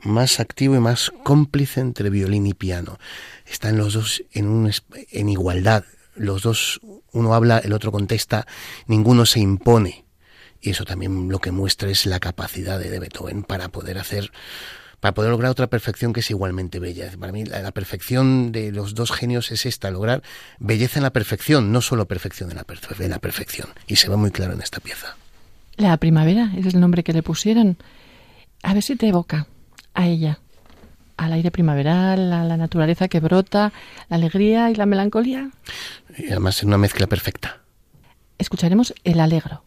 más 0.03 0.41
activo 0.41 0.77
y 0.77 0.81
más 0.81 1.13
cómplice 1.25 1.81
entre 1.81 2.11
violín 2.11 2.47
y 2.47 2.55
piano. 2.55 2.99
Están 3.47 3.77
los 3.77 3.95
dos 3.95 4.23
en, 4.33 4.49
un, 4.49 4.71
en 5.11 5.29
igualdad. 5.29 5.85
Los 6.15 6.43
dos, 6.43 6.81
uno 7.13 7.35
habla, 7.35 7.59
el 7.59 7.73
otro 7.73 7.93
contesta, 7.93 8.47
ninguno 8.87 9.27
se 9.27 9.41
impone. 9.41 10.05
Y 10.61 10.71
eso 10.71 10.85
también 10.85 11.31
lo 11.31 11.39
que 11.39 11.53
muestra 11.53 11.89
es 11.89 12.05
la 12.05 12.21
capacidad 12.21 12.79
de 12.79 12.99
Beethoven 12.99 13.43
para 13.43 13.69
poder 13.69 13.97
hacer, 13.97 14.31
para 15.01 15.15
poder 15.15 15.31
lograr 15.31 15.51
otra 15.51 15.67
perfección 15.67 16.13
que 16.13 16.21
es 16.21 16.31
igualmente 16.31 16.79
bella. 16.79 17.11
Para 17.19 17.33
mí 17.33 17.45
la, 17.45 17.61
la 17.63 17.73
perfección 17.73 18.53
de 18.53 18.71
los 18.71 18.95
dos 18.95 19.11
genios 19.11 19.51
es 19.51 19.67
esta, 19.67 19.91
lograr 19.91 20.23
belleza 20.59 20.99
en 20.99 21.03
la 21.05 21.11
perfección, 21.11 21.73
no 21.73 21.81
solo 21.81 22.07
perfección 22.07 22.51
en 22.51 22.57
la, 22.57 22.67
perfe- 22.67 23.01
en 23.03 23.11
la 23.11 23.19
perfección. 23.19 23.69
Y 23.87 23.97
se 23.97 24.09
ve 24.09 24.17
muy 24.17 24.31
claro 24.31 24.53
en 24.53 24.61
esta 24.61 24.81
pieza. 24.81 25.17
La 25.77 25.97
primavera, 25.97 26.53
ese 26.57 26.69
es 26.69 26.75
el 26.75 26.81
nombre 26.81 27.03
que 27.03 27.13
le 27.15 27.23
pusieron. 27.23 27.79
A 28.63 28.75
ver 28.75 28.83
si 28.83 28.97
te 28.97 29.09
evoca 29.09 29.47
a 29.95 30.07
ella. 30.07 30.39
Al 31.17 31.33
aire 31.33 31.51
primaveral, 31.51 32.33
a 32.33 32.45
la 32.45 32.57
naturaleza 32.57 33.09
que 33.09 33.21
brota, 33.21 33.73
la 34.09 34.17
alegría 34.17 34.71
y 34.71 34.75
la 34.75 34.87
melancolía. 34.87 35.51
Y 36.17 36.27
además 36.31 36.59
es 36.59 36.65
una 36.65 36.79
mezcla 36.79 37.07
perfecta. 37.07 37.61
Escucharemos 38.39 38.95
el 39.05 39.21
alegro. 39.21 39.63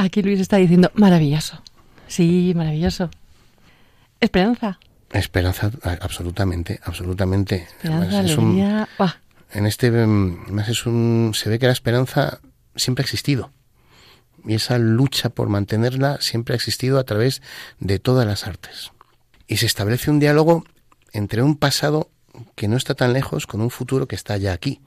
Aquí 0.00 0.22
Luis 0.22 0.38
está 0.38 0.58
diciendo, 0.58 0.92
maravilloso. 0.94 1.60
Sí, 2.06 2.52
maravilloso. 2.54 3.10
Esperanza. 4.20 4.78
Esperanza, 5.12 5.70
absolutamente, 6.00 6.78
absolutamente. 6.84 7.66
Esperanza, 7.78 8.06
Además, 8.18 8.30
es 8.30 8.36
un- 8.38 8.44
alegría. 8.46 8.88
Buah, 8.96 9.14
en 9.54 9.66
este, 9.66 9.90
mm, 9.90 10.42
además 10.44 10.68
es 10.68 10.86
un, 10.86 11.32
se 11.34 11.48
ve 11.50 11.58
que 11.58 11.66
la 11.66 11.72
esperanza 11.72 12.40
siempre 12.76 13.02
ha 13.02 13.06
existido. 13.06 13.50
Y 14.46 14.54
esa 14.54 14.78
lucha 14.78 15.30
por 15.30 15.48
mantenerla 15.48 16.18
siempre 16.20 16.54
ha 16.54 16.56
existido 16.56 16.98
a 16.98 17.04
través 17.04 17.42
de 17.80 17.98
todas 17.98 18.24
las 18.26 18.46
artes. 18.46 18.92
Y 19.48 19.56
se 19.56 19.66
establece 19.66 20.10
un 20.12 20.20
diálogo 20.20 20.64
entre 21.12 21.42
un 21.42 21.56
pasado 21.56 22.10
que 22.54 22.68
no 22.68 22.76
está 22.76 22.94
tan 22.94 23.12
lejos 23.14 23.46
con 23.48 23.60
un 23.60 23.70
futuro 23.70 24.06
que 24.06 24.14
está 24.14 24.36
ya 24.36 24.52
aquí. 24.52 24.80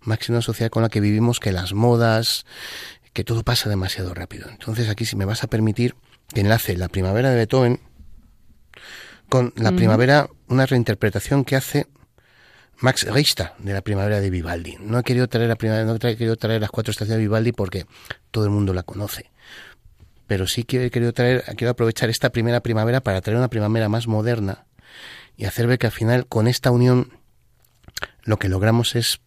Máxima 0.00 0.42
sociedad 0.42 0.70
con 0.70 0.82
la 0.82 0.88
que 0.90 1.00
vivimos 1.00 1.40
que 1.40 1.52
las 1.52 1.72
modas, 1.72 2.44
que 3.18 3.24
todo 3.24 3.42
pasa 3.42 3.68
demasiado 3.68 4.14
rápido. 4.14 4.48
Entonces 4.48 4.88
aquí 4.88 5.04
si 5.04 5.16
me 5.16 5.24
vas 5.24 5.42
a 5.42 5.48
permitir 5.48 5.96
que 6.32 6.40
enlace 6.40 6.76
la 6.76 6.86
primavera 6.86 7.30
de 7.30 7.34
Beethoven 7.34 7.80
con 9.28 9.52
la 9.56 9.72
primavera, 9.72 10.30
una 10.46 10.66
reinterpretación 10.66 11.44
que 11.44 11.56
hace 11.56 11.88
Max 12.76 13.12
Richter 13.12 13.54
de 13.58 13.72
la 13.72 13.80
primavera 13.80 14.20
de 14.20 14.30
Vivaldi. 14.30 14.76
No 14.78 15.00
he 15.00 15.02
querido 15.02 15.26
traer 15.26 15.48
la 15.48 15.56
primavera, 15.56 15.84
no 15.84 15.96
he 15.96 15.98
querido 15.98 16.36
traer 16.36 16.60
las 16.60 16.70
cuatro 16.70 16.92
estaciones 16.92 17.16
de 17.18 17.22
Vivaldi 17.24 17.50
porque 17.50 17.86
todo 18.30 18.44
el 18.44 18.50
mundo 18.50 18.72
la 18.72 18.84
conoce. 18.84 19.32
Pero 20.28 20.46
sí 20.46 20.62
que 20.62 20.86
he 20.86 20.90
querido 20.92 21.12
traer, 21.12 21.42
quiero 21.56 21.72
aprovechar 21.72 22.10
esta 22.10 22.30
primera 22.30 22.60
primavera 22.60 23.00
para 23.00 23.20
traer 23.20 23.36
una 23.36 23.50
primavera 23.50 23.88
más 23.88 24.06
moderna 24.06 24.66
y 25.36 25.46
hacer 25.46 25.66
ver 25.66 25.80
que 25.80 25.88
al 25.88 25.92
final 25.92 26.28
con 26.28 26.46
esta 26.46 26.70
unión 26.70 27.18
lo 28.22 28.38
que 28.38 28.48
logramos 28.48 28.94
es 28.94 29.18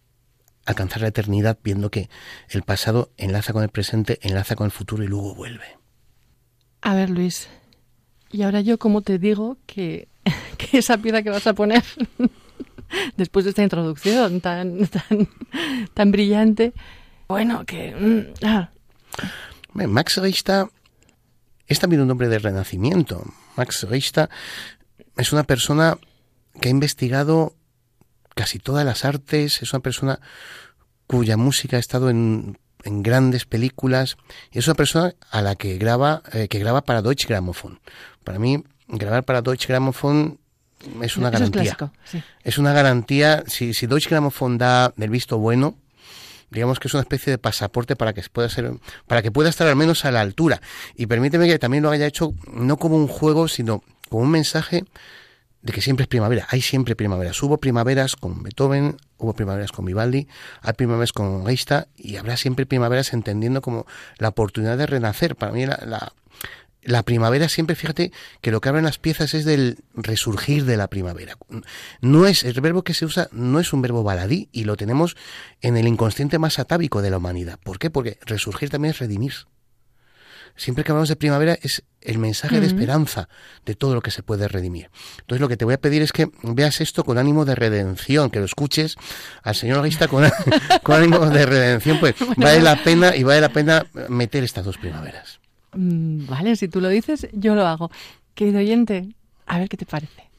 alcanzar 0.64 1.02
la 1.02 1.08
eternidad 1.08 1.58
viendo 1.62 1.90
que 1.90 2.08
el 2.48 2.62
pasado 2.62 3.10
enlaza 3.16 3.52
con 3.52 3.62
el 3.62 3.68
presente, 3.68 4.18
enlaza 4.22 4.56
con 4.56 4.66
el 4.66 4.70
futuro 4.70 5.02
y 5.02 5.08
luego 5.08 5.34
vuelve. 5.34 5.78
A 6.80 6.94
ver, 6.94 7.10
Luis. 7.10 7.48
Y 8.30 8.42
ahora 8.42 8.60
yo, 8.60 8.78
¿cómo 8.78 9.02
te 9.02 9.18
digo 9.18 9.58
que, 9.66 10.08
que 10.58 10.78
esa 10.78 10.98
pieza 10.98 11.22
que 11.22 11.30
vas 11.30 11.46
a 11.46 11.54
poner, 11.54 11.82
después 13.16 13.44
de 13.44 13.50
esta 13.50 13.62
introducción 13.62 14.40
tan, 14.40 14.86
tan, 14.86 15.28
tan 15.94 16.12
brillante, 16.12 16.72
bueno, 17.28 17.64
que... 17.64 17.94
mm, 17.94 18.44
ah, 18.44 18.70
Max 19.72 20.18
Richter 20.18 20.66
es 21.66 21.78
también 21.78 22.02
un 22.02 22.10
hombre 22.10 22.28
del 22.28 22.42
Renacimiento. 22.42 23.24
Max 23.56 23.86
Richter 23.88 24.28
es 25.16 25.32
una 25.32 25.44
persona 25.44 25.96
que 26.60 26.68
ha 26.68 26.70
investigado 26.70 27.54
casi 28.34 28.58
todas 28.58 28.84
las 28.84 29.04
artes, 29.04 29.62
es 29.62 29.72
una 29.72 29.80
persona 29.80 30.20
cuya 31.06 31.36
música 31.36 31.76
ha 31.76 31.80
estado 31.80 32.10
en, 32.10 32.58
en 32.84 33.02
grandes 33.02 33.44
películas 33.44 34.16
y 34.50 34.58
es 34.58 34.66
una 34.66 34.74
persona 34.74 35.14
a 35.30 35.42
la 35.42 35.54
que 35.56 35.78
graba 35.78 36.22
eh, 36.32 36.48
que 36.48 36.58
graba 36.58 36.82
para 36.82 37.02
Deutsche 37.02 37.28
Grammophon. 37.28 37.80
Para 38.24 38.38
mí 38.38 38.64
grabar 38.88 39.24
para 39.24 39.42
Deutsche 39.42 39.68
Grammophon 39.68 40.38
es 41.00 41.16
una 41.16 41.28
eso 41.28 41.44
es 41.44 41.50
garantía. 41.50 41.62
clásico, 41.62 41.92
sí. 42.04 42.22
Es 42.42 42.58
una 42.58 42.72
garantía, 42.72 43.44
si, 43.46 43.74
si 43.74 43.86
Deutsche 43.86 44.10
Grammophon 44.10 44.58
da 44.58 44.92
el 44.96 45.10
visto 45.10 45.38
bueno, 45.38 45.76
digamos 46.50 46.78
que 46.78 46.88
es 46.88 46.94
una 46.94 47.02
especie 47.02 47.30
de 47.30 47.38
pasaporte 47.38 47.96
para 47.96 48.12
que 48.12 48.22
pueda 48.30 48.48
ser, 48.48 48.72
para 49.06 49.22
que 49.22 49.30
pueda 49.30 49.48
estar 49.48 49.66
al 49.66 49.76
menos 49.76 50.04
a 50.04 50.10
la 50.10 50.20
altura. 50.20 50.60
Y 50.96 51.06
permíteme 51.06 51.46
que 51.46 51.58
también 51.58 51.82
lo 51.82 51.90
haya 51.90 52.06
hecho 52.06 52.34
no 52.52 52.76
como 52.76 52.96
un 52.96 53.08
juego, 53.08 53.48
sino 53.48 53.82
como 54.08 54.24
un 54.24 54.30
mensaje 54.30 54.84
de 55.62 55.72
que 55.72 55.80
siempre 55.80 56.04
es 56.04 56.08
primavera. 56.08 56.46
Hay 56.50 56.60
siempre 56.60 56.96
primaveras. 56.96 57.40
Hubo 57.42 57.58
primaveras 57.58 58.16
con 58.16 58.42
Beethoven, 58.42 58.96
hubo 59.16 59.32
primaveras 59.32 59.72
con 59.72 59.84
Vivaldi, 59.84 60.28
hay 60.60 60.72
primaveras 60.74 61.12
con 61.12 61.46
Richter 61.46 61.88
y 61.96 62.16
habrá 62.16 62.36
siempre 62.36 62.66
primaveras 62.66 63.12
entendiendo 63.12 63.62
como 63.62 63.86
la 64.18 64.28
oportunidad 64.28 64.76
de 64.76 64.86
renacer. 64.86 65.36
Para 65.36 65.52
mí 65.52 65.64
la, 65.64 65.78
la, 65.86 66.12
la 66.82 67.04
primavera 67.04 67.48
siempre, 67.48 67.76
fíjate, 67.76 68.12
que 68.40 68.50
lo 68.50 68.60
que 68.60 68.68
hablan 68.68 68.84
las 68.84 68.98
piezas 68.98 69.34
es 69.34 69.44
del 69.44 69.78
resurgir 69.94 70.64
de 70.64 70.76
la 70.76 70.88
primavera. 70.88 71.36
No 72.00 72.26
es, 72.26 72.42
el 72.42 72.60
verbo 72.60 72.82
que 72.82 72.94
se 72.94 73.04
usa 73.04 73.28
no 73.30 73.60
es 73.60 73.72
un 73.72 73.82
verbo 73.82 74.02
baladí 74.02 74.48
y 74.52 74.64
lo 74.64 74.76
tenemos 74.76 75.16
en 75.60 75.76
el 75.76 75.86
inconsciente 75.86 76.38
más 76.38 76.58
atávico 76.58 77.00
de 77.00 77.10
la 77.10 77.18
humanidad. 77.18 77.58
¿Por 77.62 77.78
qué? 77.78 77.90
Porque 77.90 78.18
resurgir 78.26 78.68
también 78.68 78.90
es 78.90 78.98
redimir. 78.98 79.32
Siempre 80.56 80.84
que 80.84 80.92
hablamos 80.92 81.08
de 81.08 81.16
primavera 81.16 81.58
es 81.60 81.82
el 82.00 82.18
mensaje 82.18 82.60
de 82.60 82.66
esperanza 82.66 83.28
de 83.64 83.74
todo 83.74 83.94
lo 83.94 84.00
que 84.00 84.10
se 84.10 84.22
puede 84.22 84.48
redimir. 84.48 84.90
Entonces 85.20 85.40
lo 85.40 85.48
que 85.48 85.56
te 85.56 85.64
voy 85.64 85.74
a 85.74 85.80
pedir 85.80 86.02
es 86.02 86.12
que 86.12 86.28
veas 86.42 86.80
esto 86.80 87.04
con 87.04 87.18
ánimo 87.18 87.44
de 87.44 87.54
redención, 87.54 88.30
que 88.30 88.40
lo 88.40 88.44
escuches 88.44 88.96
al 89.42 89.54
señor 89.54 89.84
Guista 89.84 90.08
con, 90.08 90.24
con 90.82 90.96
ánimo 90.96 91.26
de 91.30 91.46
redención, 91.46 91.98
pues 92.00 92.14
vale 92.36 92.60
la 92.60 92.82
pena 92.82 93.14
y 93.14 93.22
vale 93.22 93.40
la 93.40 93.50
pena 93.50 93.86
meter 94.08 94.44
estas 94.44 94.64
dos 94.64 94.78
primaveras. 94.78 95.40
Mm, 95.74 96.26
Vale, 96.26 96.56
si 96.56 96.68
tú 96.68 96.80
lo 96.80 96.88
dices, 96.88 97.28
yo 97.32 97.54
lo 97.54 97.66
hago. 97.66 97.90
Querido 98.34 98.58
oyente, 98.58 99.14
a 99.46 99.58
ver 99.58 99.68
qué 99.68 99.76
te 99.76 99.86
parece. 99.86 100.31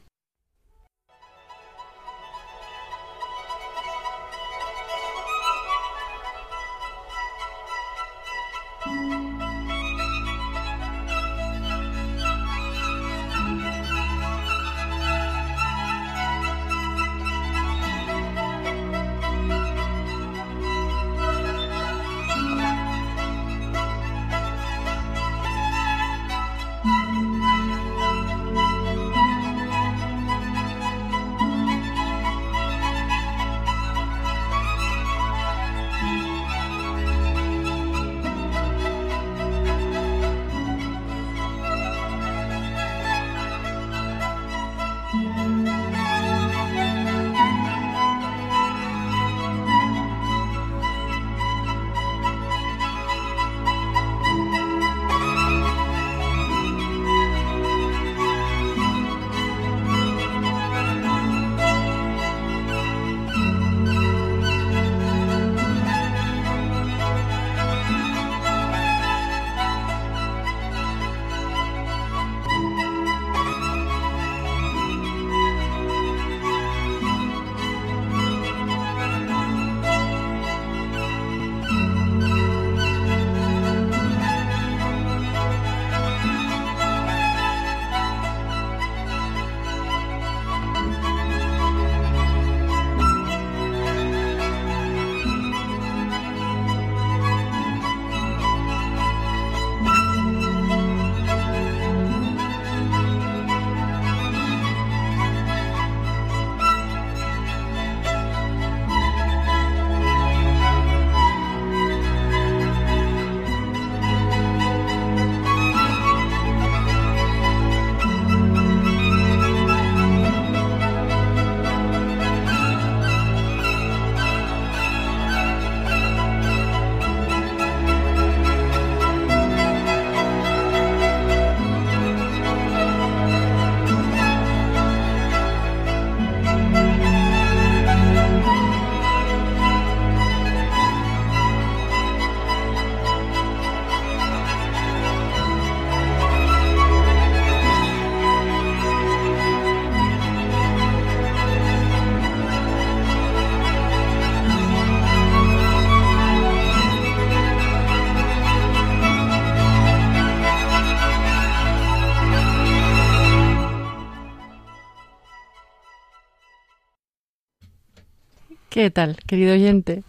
¿Qué 168.74 168.90
tal, 168.90 169.18
querido 169.28 169.52
oyente? 169.52 170.02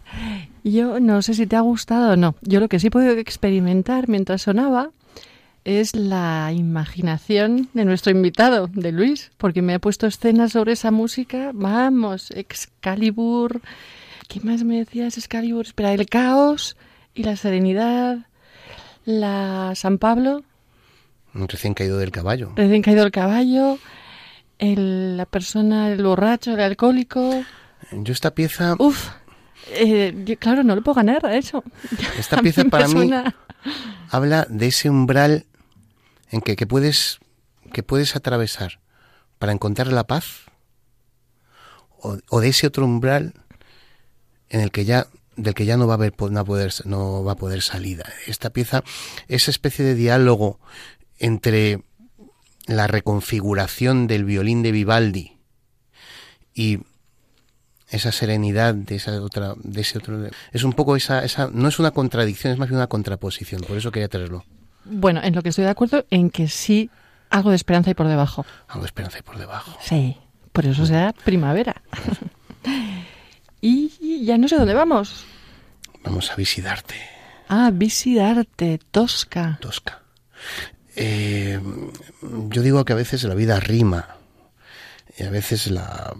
Yo 0.64 0.98
no 0.98 1.22
sé 1.22 1.34
si 1.34 1.46
te 1.46 1.54
ha 1.54 1.60
gustado 1.60 2.14
o 2.14 2.16
no. 2.16 2.34
Yo 2.42 2.58
lo 2.58 2.68
que 2.68 2.80
sí 2.80 2.88
he 2.88 2.90
podido 2.90 3.12
experimentar 3.12 4.08
mientras 4.08 4.42
sonaba 4.42 4.90
es 5.62 5.94
la 5.94 6.50
imaginación 6.52 7.68
de 7.74 7.84
nuestro 7.84 8.10
invitado, 8.10 8.66
de 8.66 8.90
Luis, 8.90 9.30
porque 9.36 9.62
me 9.62 9.74
ha 9.74 9.78
puesto 9.78 10.08
escenas 10.08 10.50
sobre 10.50 10.72
esa 10.72 10.90
música. 10.90 11.52
Vamos, 11.54 12.32
Excalibur. 12.32 13.60
¿Qué 14.26 14.40
más 14.40 14.64
me 14.64 14.78
decías, 14.78 15.16
Excalibur? 15.16 15.66
Espera, 15.66 15.92
el 15.92 16.08
caos 16.08 16.76
y 17.14 17.22
la 17.22 17.36
serenidad. 17.36 18.26
La 19.04 19.74
San 19.76 19.98
Pablo. 19.98 20.42
Recién 21.34 21.72
caído 21.74 21.98
del 21.98 22.10
caballo. 22.10 22.50
Recién 22.56 22.82
caído 22.82 23.04
del 23.04 23.12
caballo. 23.12 23.78
El, 24.58 25.16
la 25.16 25.26
persona, 25.26 25.92
el 25.92 26.02
borracho, 26.02 26.54
el 26.54 26.60
alcohólico. 26.60 27.44
Yo 27.92 28.12
esta 28.12 28.34
pieza... 28.34 28.74
Uf, 28.78 29.08
eh, 29.68 30.14
yo, 30.24 30.38
claro, 30.38 30.62
no 30.62 30.74
le 30.74 30.82
puedo 30.82 30.96
ganar 30.96 31.24
a 31.26 31.36
eso. 31.36 31.64
Esta 32.18 32.36
A 32.38 32.42
pieza 32.42 32.64
para 32.64 32.88
mí 32.88 33.10
habla 34.10 34.46
de 34.48 34.68
ese 34.68 34.90
umbral 34.90 35.46
en 36.30 36.40
que, 36.40 36.56
que 36.56 36.66
puedes 36.66 37.18
que 37.72 37.82
puedes 37.82 38.14
atravesar 38.14 38.80
para 39.38 39.52
encontrar 39.52 39.88
la 39.88 40.06
paz 40.06 40.42
o, 41.98 42.18
o 42.30 42.40
de 42.40 42.48
ese 42.48 42.66
otro 42.68 42.84
umbral 42.84 43.34
en 44.48 44.60
el 44.60 44.70
que 44.70 44.84
ya 44.84 45.08
del 45.36 45.54
que 45.54 45.66
ya 45.66 45.76
no 45.76 45.86
va 45.86 45.94
a 45.94 45.96
haber 45.96 46.14
no 46.18 46.32
va 46.32 46.40
a 46.40 46.44
poder 46.44 46.72
no 46.84 47.24
va 47.24 47.32
a 47.32 47.36
poder 47.36 47.62
salida 47.62 48.04
esta 48.26 48.50
pieza 48.50 48.84
esa 49.28 49.50
especie 49.50 49.84
de 49.84 49.94
diálogo 49.94 50.60
entre 51.18 51.82
la 52.66 52.86
reconfiguración 52.86 54.06
del 54.06 54.24
violín 54.24 54.62
de 54.62 54.72
Vivaldi 54.72 55.38
y 56.54 56.80
esa 57.90 58.10
serenidad 58.12 58.74
de 58.74 58.96
esa 58.96 59.20
otra 59.22 59.54
de 59.62 59.80
ese 59.80 59.98
otro 59.98 60.28
es 60.52 60.64
un 60.64 60.72
poco 60.72 60.96
esa 60.96 61.24
esa 61.24 61.48
no 61.52 61.68
es 61.68 61.78
una 61.78 61.92
contradicción 61.92 62.52
es 62.52 62.58
más 62.58 62.68
bien 62.68 62.78
una 62.78 62.88
contraposición 62.88 63.62
por 63.62 63.76
eso 63.76 63.92
quería 63.92 64.08
traerlo 64.08 64.44
Bueno, 64.84 65.20
en 65.22 65.34
lo 65.34 65.42
que 65.42 65.50
estoy 65.50 65.64
de 65.64 65.70
acuerdo 65.70 66.04
en 66.10 66.30
que 66.30 66.48
sí 66.48 66.90
algo 67.30 67.50
de 67.50 67.56
esperanza 67.56 67.90
hay 67.90 67.94
por 67.94 68.08
debajo. 68.08 68.44
algo 68.68 68.82
de 68.82 68.86
esperanza 68.86 69.16
ahí 69.18 69.22
por 69.22 69.38
debajo 69.38 69.76
Sí, 69.82 70.16
por 70.52 70.64
eso 70.66 70.86
será 70.86 71.12
primavera. 71.12 71.82
y 73.60 74.24
ya 74.24 74.38
no 74.38 74.48
sé 74.48 74.56
dónde 74.56 74.74
vamos. 74.74 75.24
vamos 76.04 76.30
a 76.30 76.36
visitarte 76.36 76.94
Ah, 77.48 77.70
visitarte, 77.72 78.80
Tosca. 78.90 79.58
Tosca 79.60 80.02
Eh, 80.96 81.60
yo 82.48 82.62
digo 82.62 82.84
que 82.84 82.92
a 82.92 82.96
veces 82.96 83.22
la 83.24 83.34
vida 83.34 83.60
rima 83.60 84.16
y 85.18 85.22
a 85.24 85.30
veces 85.30 85.70
la 85.70 86.14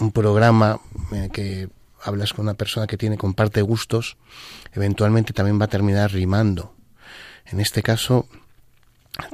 un 0.00 0.12
programa 0.12 0.80
el 1.12 1.30
que 1.30 1.68
hablas 2.02 2.32
con 2.32 2.46
una 2.46 2.54
persona 2.54 2.86
que 2.86 2.96
tiene 2.96 3.18
comparte 3.18 3.62
gustos 3.62 4.16
eventualmente 4.72 5.32
también 5.32 5.60
va 5.60 5.66
a 5.66 5.68
terminar 5.68 6.12
rimando 6.12 6.74
en 7.46 7.60
este 7.60 7.82
caso 7.82 8.26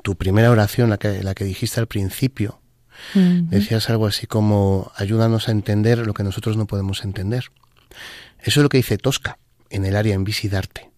tu 0.02 0.16
primera 0.16 0.50
oración 0.50 0.90
la 0.90 0.98
que 0.98 1.22
la 1.22 1.34
que 1.34 1.44
dijiste 1.44 1.80
al 1.80 1.86
principio 1.86 2.60
decías 3.14 3.88
algo 3.90 4.06
así 4.06 4.26
como 4.26 4.92
ayúdanos 4.96 5.48
a 5.48 5.52
entender 5.52 5.98
lo 6.06 6.14
que 6.14 6.22
nosotros 6.22 6.56
no 6.56 6.66
podemos 6.66 7.04
entender. 7.04 7.50
Eso 8.40 8.60
es 8.60 8.62
lo 8.62 8.68
que 8.68 8.78
dice 8.78 8.98
Tosca 8.98 9.38
en 9.70 9.84
el 9.84 9.96
área 9.96 10.14
en 10.14 10.24
Visidarte. 10.24 10.90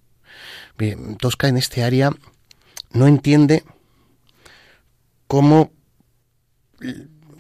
Bien, 0.77 1.17
Tosca 1.17 1.49
en 1.49 1.57
este 1.57 1.83
área 1.83 2.11
no 2.93 3.07
entiende 3.07 3.65
cómo, 5.27 5.73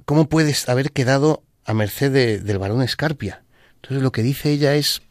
cómo 0.05 0.29
puedes 0.29 0.68
haber 0.68 0.93
quedado 0.93 1.43
a 1.68 1.74
merced 1.74 2.10
de- 2.10 2.38
del 2.40 2.58
varón 2.58 2.82
Escarpia. 2.82 3.42
Entonces 3.76 4.02
lo 4.02 4.10
que 4.10 4.22
dice 4.22 4.50
ella 4.50 4.74
es, 4.74 5.02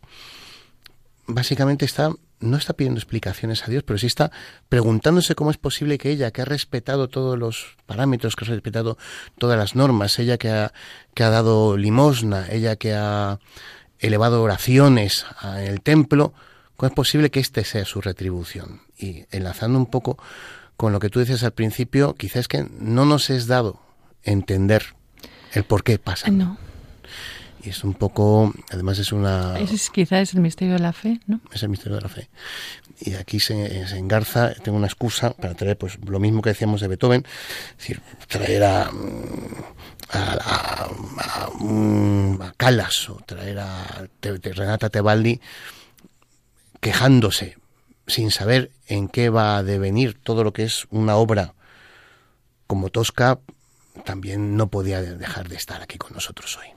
básicamente 1.27 1.85
está, 1.85 2.09
no 2.39 2.57
está 2.57 2.73
pidiendo 2.73 2.99
explicaciones 2.99 3.63
a 3.63 3.67
Dios, 3.67 3.83
pero 3.83 3.99
sí 3.99 4.07
está 4.07 4.31
preguntándose 4.69 5.35
cómo 5.35 5.51
es 5.51 5.57
posible 5.57 5.97
que 5.97 6.09
ella, 6.09 6.31
que 6.31 6.41
ha 6.41 6.45
respetado 6.45 7.09
todos 7.09 7.37
los 7.37 7.77
parámetros, 7.85 8.35
que 8.35 8.45
ha 8.45 8.49
respetado 8.49 8.97
todas 9.37 9.57
las 9.57 9.75
normas, 9.75 10.17
ella 10.19 10.37
que 10.37 10.49
ha, 10.49 10.73
que 11.13 11.23
ha 11.23 11.29
dado 11.29 11.77
limosna, 11.77 12.47
ella 12.49 12.75
que 12.75 12.93
ha 12.95 13.39
elevado 13.99 14.41
oraciones 14.41 15.25
en 15.43 15.67
el 15.67 15.81
templo, 15.81 16.33
¿cómo 16.75 16.87
es 16.89 16.95
posible 16.95 17.29
que 17.31 17.39
este 17.39 17.63
sea 17.63 17.85
su 17.85 18.01
retribución? 18.01 18.81
Y 18.97 19.25
enlazando 19.31 19.77
un 19.77 19.85
poco 19.87 20.17
con 20.75 20.91
lo 20.91 20.99
que 20.99 21.09
tú 21.09 21.19
dices 21.19 21.43
al 21.43 21.53
principio, 21.53 22.15
quizás 22.15 22.47
que 22.47 22.67
no 22.79 23.05
nos 23.05 23.29
es 23.29 23.47
dado 23.47 23.79
entender 24.23 24.96
el 25.57 25.63
por 25.65 25.83
qué 25.83 25.99
pasa. 25.99 26.29
No, 26.29 26.57
Y 27.63 27.69
es 27.69 27.83
un 27.83 27.93
poco, 27.93 28.53
además 28.71 28.99
es 28.99 29.11
una... 29.11 29.59
es, 29.59 29.89
quizá 29.89 30.21
es 30.21 30.33
el 30.33 30.41
misterio 30.41 30.75
de 30.75 30.79
la 30.79 30.93
fe, 30.93 31.19
¿no? 31.27 31.39
es 31.51 31.63
el 31.63 31.69
misterio 31.69 31.95
de 31.97 32.01
la 32.01 32.09
fe. 32.09 32.29
Y 32.99 33.13
aquí 33.15 33.39
se, 33.39 33.87
se 33.87 33.97
engarza, 33.97 34.53
tengo 34.55 34.77
una 34.77 34.87
excusa 34.87 35.31
para 35.33 35.53
traer 35.53 35.77
pues 35.77 35.99
lo 36.05 36.19
mismo 36.19 36.41
que 36.41 36.49
decíamos 36.49 36.81
de 36.81 36.87
Beethoven, 36.87 37.25
es 37.71 37.77
decir, 37.77 38.01
traer 38.27 38.63
a, 38.63 38.83
a, 38.83 38.89
a, 40.11 40.89
a, 41.19 42.47
a 42.47 42.53
Callas 42.57 43.09
o 43.09 43.17
traer 43.25 43.59
a 43.59 44.07
Te- 44.19 44.39
Te- 44.39 44.53
Renata 44.53 44.89
Tebaldi 44.89 45.39
quejándose 46.79 47.57
sin 48.07 48.31
saber 48.31 48.71
en 48.87 49.09
qué 49.09 49.29
va 49.29 49.57
a 49.57 49.63
devenir 49.63 50.17
todo 50.21 50.43
lo 50.43 50.53
que 50.53 50.63
es 50.63 50.85
una 50.89 51.17
obra 51.17 51.53
como 52.67 52.89
Tosca, 52.89 53.39
también 54.05 54.55
no 54.55 54.67
podía 54.67 55.01
dejar 55.01 55.49
de 55.49 55.55
estar 55.55 55.81
aquí 55.81 55.97
con 55.97 56.13
nosotros 56.13 56.57
hoy. 56.57 56.76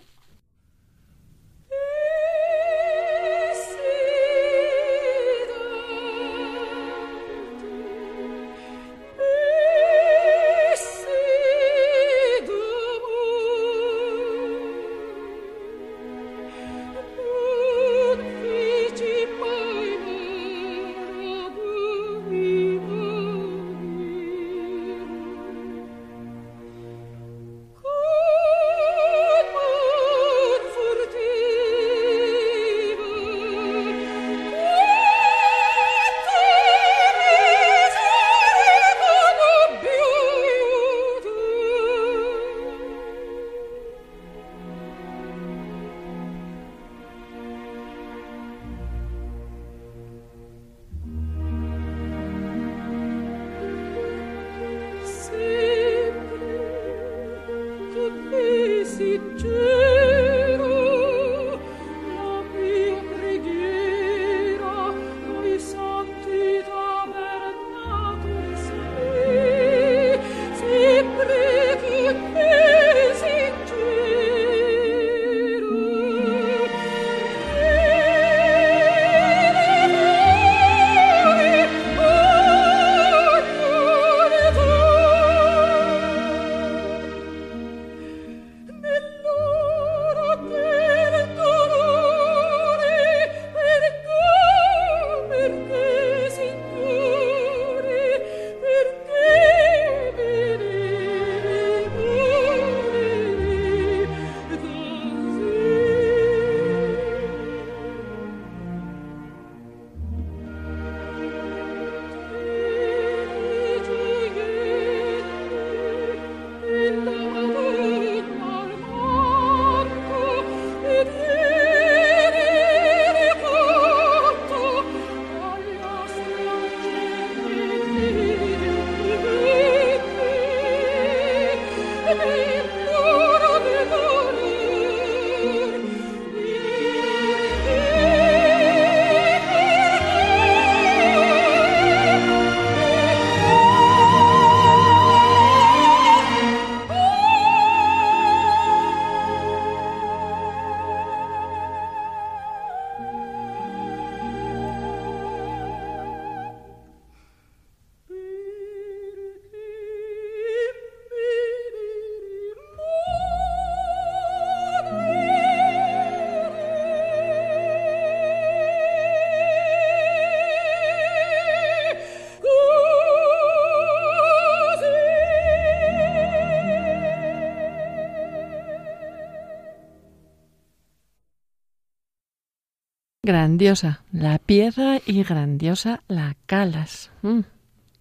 Grandiosa 183.23 184.03
la 184.13 184.39
pieza 184.39 184.99
y 185.05 185.23
grandiosa 185.25 186.03
la 186.09 186.37
Calas. 186.47 187.11
Mm, 187.21 187.41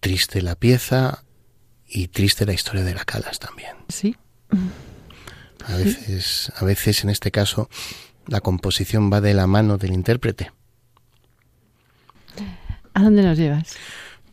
Triste 0.00 0.40
la 0.40 0.54
pieza 0.54 1.24
y 1.86 2.08
triste 2.08 2.46
la 2.46 2.54
historia 2.54 2.84
de 2.84 2.94
la 2.94 3.04
Calas 3.04 3.38
también. 3.38 3.72
sí. 3.88 4.16
A 5.66 5.76
veces, 5.76 6.50
a 6.56 6.64
veces 6.64 7.04
en 7.04 7.10
este 7.10 7.30
caso, 7.30 7.68
la 8.26 8.40
composición 8.40 9.12
va 9.12 9.20
de 9.20 9.34
la 9.34 9.46
mano 9.46 9.76
del 9.76 9.92
intérprete. 9.92 10.52
¿A 12.94 13.02
dónde 13.02 13.22
nos 13.22 13.36
llevas? 13.36 13.76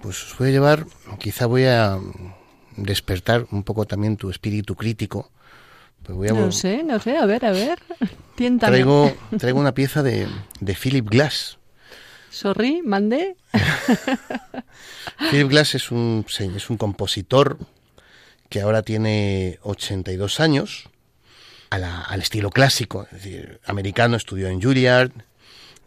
Pues 0.01 0.23
os 0.23 0.38
voy 0.39 0.47
a 0.47 0.51
llevar, 0.51 0.88
quizá 1.19 1.45
voy 1.45 1.65
a 1.65 1.99
despertar 2.77 3.45
un 3.51 3.63
poco 3.63 3.85
también 3.85 4.15
tu 4.15 4.29
espíritu 4.29 4.75
crítico. 4.75 5.29
Pues 6.03 6.15
voy 6.17 6.27
a 6.29 6.33
No 6.33 6.51
sé, 6.51 6.83
no 6.83 6.99
sé. 6.99 7.17
A 7.17 7.25
ver, 7.25 7.45
a 7.45 7.51
ver. 7.51 7.79
Tiéntame. 8.35 8.71
traigo, 8.71 9.15
traigo 9.39 9.59
una 9.59 9.73
pieza 9.73 10.03
de, 10.03 10.27
de 10.59 10.73
Philip 10.75 11.07
Glass. 11.09 11.57
Sorry, 12.29 12.81
mandé. 12.83 13.35
Philip 15.31 15.49
Glass 15.49 15.75
es 15.75 15.91
un, 15.91 16.25
es 16.39 16.69
un 16.69 16.77
compositor 16.77 17.57
que 18.49 18.61
ahora 18.61 18.81
tiene 18.83 19.59
82 19.63 20.39
años, 20.39 20.89
a 21.69 21.77
la- 21.79 22.01
al 22.03 22.21
estilo 22.21 22.49
clásico, 22.49 23.03
es 23.11 23.23
decir, 23.23 23.59
americano, 23.65 24.15
estudió 24.15 24.47
en 24.49 24.61
Juilliard, 24.61 25.11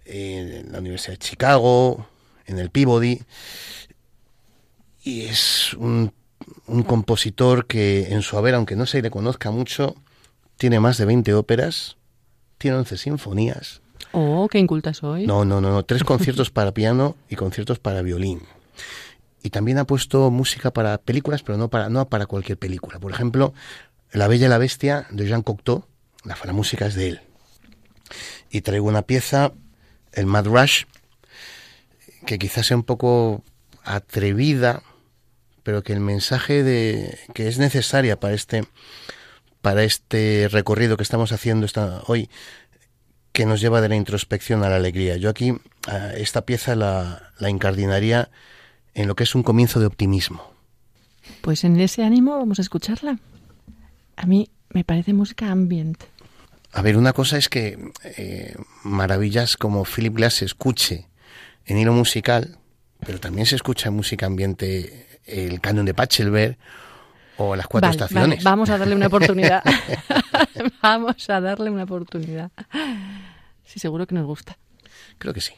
en 0.04 0.72
la 0.72 0.78
Universidad 0.80 1.12
de 1.14 1.18
Chicago, 1.18 2.06
en 2.46 2.58
el 2.58 2.70
Peabody, 2.70 3.22
y 5.02 5.22
es 5.22 5.72
un, 5.74 6.12
un 6.66 6.82
compositor 6.82 7.66
que 7.66 8.12
en 8.12 8.22
su 8.22 8.36
haber, 8.38 8.54
aunque 8.54 8.76
no 8.76 8.86
se 8.86 9.02
le 9.02 9.10
conozca 9.10 9.50
mucho, 9.50 9.94
tiene 10.56 10.80
más 10.80 10.98
de 10.98 11.04
20 11.04 11.34
óperas, 11.34 11.96
tiene 12.58 12.76
11 12.78 12.96
sinfonías, 12.96 13.80
Oh, 14.12 14.48
qué 14.50 14.58
inculta 14.58 14.92
soy. 14.92 15.24
no, 15.26 15.44
no, 15.44 15.60
no, 15.60 15.70
no. 15.70 15.84
Tres 15.84 16.02
conciertos 16.02 16.50
para 16.50 16.72
piano 16.72 17.16
y 17.28 17.36
conciertos 17.36 17.78
para 17.78 18.02
violín. 18.02 18.42
Y 19.42 19.50
también 19.50 19.78
ha 19.78 19.84
puesto 19.86 20.30
música 20.30 20.72
para 20.72 20.98
películas, 20.98 21.42
pero 21.42 21.56
no 21.58 21.68
para, 21.68 21.88
no 21.88 22.08
para 22.08 22.26
cualquier 22.26 22.58
película. 22.58 22.98
Por 22.98 23.12
ejemplo, 23.12 23.54
La 24.10 24.26
Bella 24.26 24.46
y 24.46 24.48
la 24.48 24.58
Bestia 24.58 25.06
de 25.10 25.26
Jean 25.28 25.42
Cocteau, 25.42 25.84
la, 26.24 26.36
la 26.44 26.52
música 26.52 26.86
es 26.86 26.94
de 26.94 27.08
él. 27.10 27.20
Y 28.50 28.62
traigo 28.62 28.88
una 28.88 29.02
pieza, 29.02 29.52
el 30.12 30.26
Mad 30.26 30.46
Rush, 30.46 30.84
que 32.26 32.38
quizás 32.38 32.66
sea 32.66 32.76
un 32.76 32.82
poco 32.82 33.44
atrevida, 33.84 34.82
pero 35.70 35.84
que 35.84 35.92
el 35.92 36.00
mensaje 36.00 36.64
de 36.64 37.16
que 37.32 37.46
es 37.46 37.58
necesaria 37.58 38.18
para 38.18 38.34
este 38.34 38.64
para 39.60 39.84
este 39.84 40.48
recorrido 40.50 40.96
que 40.96 41.04
estamos 41.04 41.30
haciendo 41.30 41.64
esta, 41.64 42.02
hoy 42.08 42.28
que 43.30 43.46
nos 43.46 43.60
lleva 43.60 43.80
de 43.80 43.88
la 43.88 43.94
introspección 43.94 44.64
a 44.64 44.68
la 44.68 44.74
alegría. 44.74 45.16
Yo 45.16 45.30
aquí 45.30 45.54
esta 46.16 46.44
pieza 46.44 46.74
la, 46.74 47.30
la 47.38 47.50
incardinaría 47.50 48.32
en 48.94 49.06
lo 49.06 49.14
que 49.14 49.22
es 49.22 49.36
un 49.36 49.44
comienzo 49.44 49.78
de 49.78 49.86
optimismo. 49.86 50.42
Pues 51.40 51.62
en 51.62 51.78
ese 51.78 52.02
ánimo 52.02 52.36
vamos 52.36 52.58
a 52.58 52.62
escucharla. 52.62 53.20
A 54.16 54.26
mí 54.26 54.50
me 54.70 54.82
parece 54.82 55.12
música 55.12 55.52
ambient. 55.52 56.02
A 56.72 56.82
ver, 56.82 56.96
una 56.96 57.12
cosa 57.12 57.38
es 57.38 57.48
que 57.48 57.78
eh, 58.16 58.56
maravillas 58.82 59.56
como 59.56 59.84
Philip 59.84 60.16
Glass 60.16 60.34
se 60.34 60.46
escuche 60.46 61.06
en 61.64 61.78
hilo 61.78 61.92
musical, 61.92 62.58
pero 62.98 63.20
también 63.20 63.46
se 63.46 63.54
escucha 63.54 63.88
en 63.88 63.94
música 63.94 64.26
ambiente 64.26 65.06
el 65.30 65.60
canon 65.60 65.84
de 65.86 65.94
Pachelbel 65.94 66.56
o 67.36 67.56
las 67.56 67.66
cuatro 67.66 67.88
Vale, 67.88 67.96
estaciones. 67.96 68.38
vale, 68.38 68.40
vamos 68.44 68.70
a 68.70 68.78
darle 68.78 68.94
una 68.94 69.06
oportunidad. 69.06 69.62
vamos 70.82 71.30
a 71.30 71.40
darle 71.40 71.70
una 71.70 71.84
oportunidad. 71.84 72.50
Sí, 73.64 73.78
seguro 73.78 74.06
que 74.06 74.14
nos 74.14 74.26
gusta. 74.26 74.58
Creo 75.18 75.32
que 75.32 75.40
sí. 75.40 75.52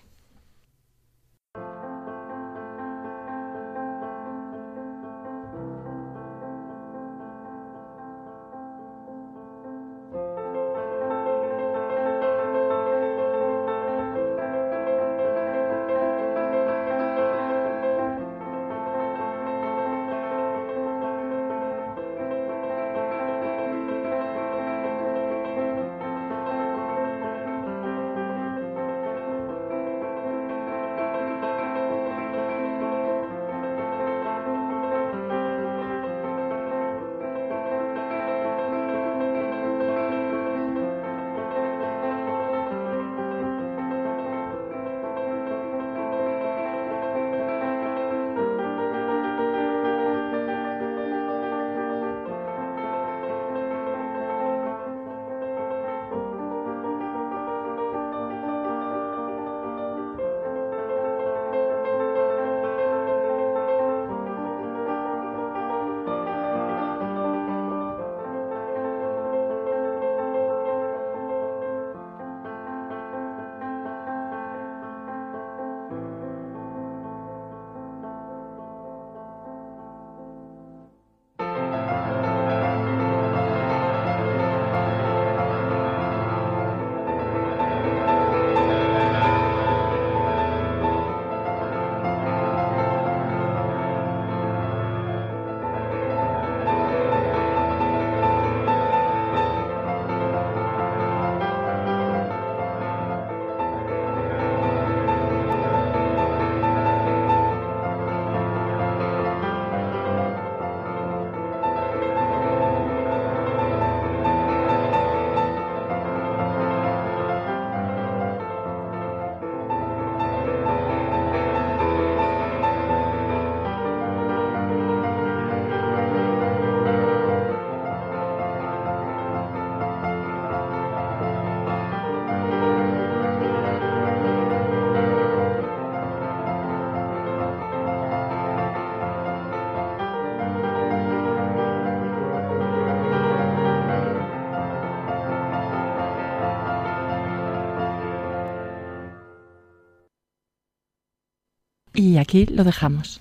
Aquí 152.18 152.46
lo 152.46 152.64
dejamos. 152.64 153.20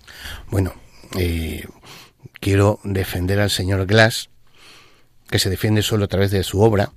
Bueno, 0.50 0.74
eh, 1.18 1.68
quiero 2.40 2.80
defender 2.84 3.40
al 3.40 3.50
señor 3.50 3.86
Glass, 3.86 4.30
que 5.30 5.40
se 5.40 5.50
defiende 5.50 5.82
solo 5.82 6.06
a 6.06 6.08
través 6.08 6.32
de 6.32 6.44
su 6.44 6.62
obra, 6.62 6.92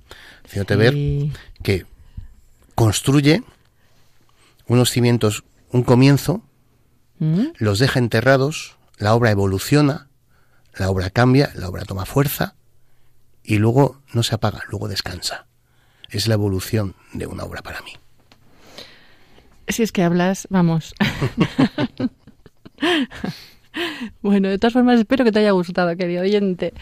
Y- 0.95 1.31
que 1.63 1.85
construye 2.75 3.43
unos 4.67 4.89
cimientos, 4.91 5.43
un 5.71 5.83
comienzo, 5.83 6.43
¿Mm? 7.19 7.47
los 7.57 7.79
deja 7.79 7.99
enterrados, 7.99 8.77
la 8.97 9.13
obra 9.15 9.31
evoluciona, 9.31 10.09
la 10.75 10.89
obra 10.89 11.09
cambia, 11.09 11.51
la 11.55 11.69
obra 11.69 11.85
toma 11.85 12.05
fuerza 12.05 12.55
y 13.43 13.57
luego 13.57 14.01
no 14.13 14.23
se 14.23 14.35
apaga, 14.35 14.63
luego 14.69 14.87
descansa. 14.87 15.45
Es 16.09 16.27
la 16.27 16.33
evolución 16.33 16.95
de 17.13 17.27
una 17.27 17.43
obra 17.43 17.61
para 17.61 17.81
mí. 17.81 17.93
Si 19.67 19.83
es 19.83 19.91
que 19.91 20.03
hablas, 20.03 20.47
vamos. 20.49 20.93
bueno, 24.21 24.49
de 24.49 24.57
todas 24.57 24.73
formas, 24.73 24.99
espero 24.99 25.25
que 25.25 25.31
te 25.31 25.39
haya 25.39 25.51
gustado, 25.51 25.95
querido 25.95 26.21
oyente. 26.21 26.73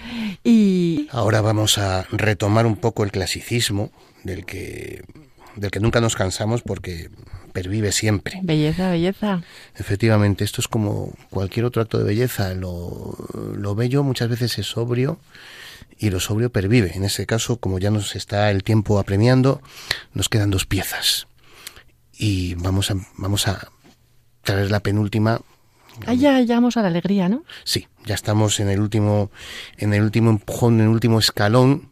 Y 0.44 1.08
Ahora 1.12 1.42
vamos 1.42 1.78
a 1.78 2.06
retomar 2.12 2.66
un 2.66 2.76
poco 2.76 3.04
el 3.04 3.12
clasicismo 3.12 3.92
del 4.24 4.46
que, 4.46 5.04
del 5.56 5.72
que 5.72 5.80
nunca 5.80 6.02
nos 6.02 6.16
cansamos 6.16 6.62
porque 6.62 7.10
pervive 7.54 7.92
siempre. 7.92 8.40
belleza, 8.44 8.90
belleza. 8.90 9.44
Efectivamente, 9.76 10.44
esto 10.44 10.60
es 10.60 10.68
como 10.68 11.14
cualquier 11.30 11.66
otro 11.66 11.82
acto 11.82 12.00
de 12.00 12.04
belleza. 12.04 12.54
Lo, 12.54 13.16
lo 13.56 13.76
bello 13.76 14.04
muchas 14.04 14.30
veces 14.30 14.58
es 14.58 14.66
sobrio 14.68 15.20
y 16.00 16.10
lo 16.10 16.20
sobrio 16.20 16.52
pervive. 16.52 16.92
En 16.96 17.04
ese 17.04 17.26
caso, 17.26 17.58
como 17.58 17.80
ya 17.80 17.92
nos 17.92 18.16
está 18.16 18.52
el 18.52 18.64
tiempo 18.64 19.00
apremiando, 19.00 19.62
nos 20.14 20.30
quedan 20.30 20.50
dos 20.50 20.66
piezas. 20.66 21.28
Y 22.18 22.56
vamos 22.56 22.92
a, 22.92 22.96
vamos 23.18 23.48
a 23.48 23.70
traer 24.42 24.72
la 24.72 24.82
penúltima. 24.82 25.42
Ah, 26.06 26.14
ya 26.14 26.40
llegamos 26.40 26.78
a 26.78 26.82
la 26.82 26.88
alegría, 26.88 27.30
¿no? 27.30 27.44
Sí, 27.64 27.88
ya 28.06 28.16
estamos 28.16 28.60
en 28.60 28.70
el 28.70 28.80
último, 28.80 29.32
en 29.78 29.94
el 29.94 30.02
último 30.02 30.30
empujón, 30.30 30.76
en 30.76 30.82
el 30.82 30.88
último 30.88 31.20
escalón. 31.20 31.90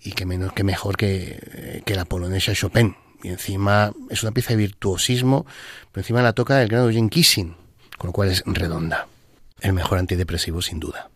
Y 0.00 0.12
que 0.12 0.26
menos 0.26 0.52
que 0.52 0.64
mejor 0.64 0.96
que, 0.96 1.82
que 1.86 1.94
la 1.94 2.04
polonesa 2.04 2.52
Chopin. 2.54 2.96
Y 3.22 3.28
encima 3.28 3.92
es 4.10 4.22
una 4.22 4.32
pieza 4.32 4.50
de 4.50 4.56
virtuosismo, 4.56 5.46
pero 5.90 6.02
encima 6.02 6.20
la 6.20 6.34
toca 6.34 6.62
el 6.62 6.68
gran 6.68 6.84
Eugene 6.84 7.08
Kissing, 7.08 7.56
con 7.96 8.08
lo 8.08 8.12
cual 8.12 8.30
es 8.30 8.42
redonda. 8.44 9.08
El 9.60 9.72
mejor 9.72 9.98
antidepresivo 9.98 10.60
sin 10.60 10.78
duda. 10.78 11.08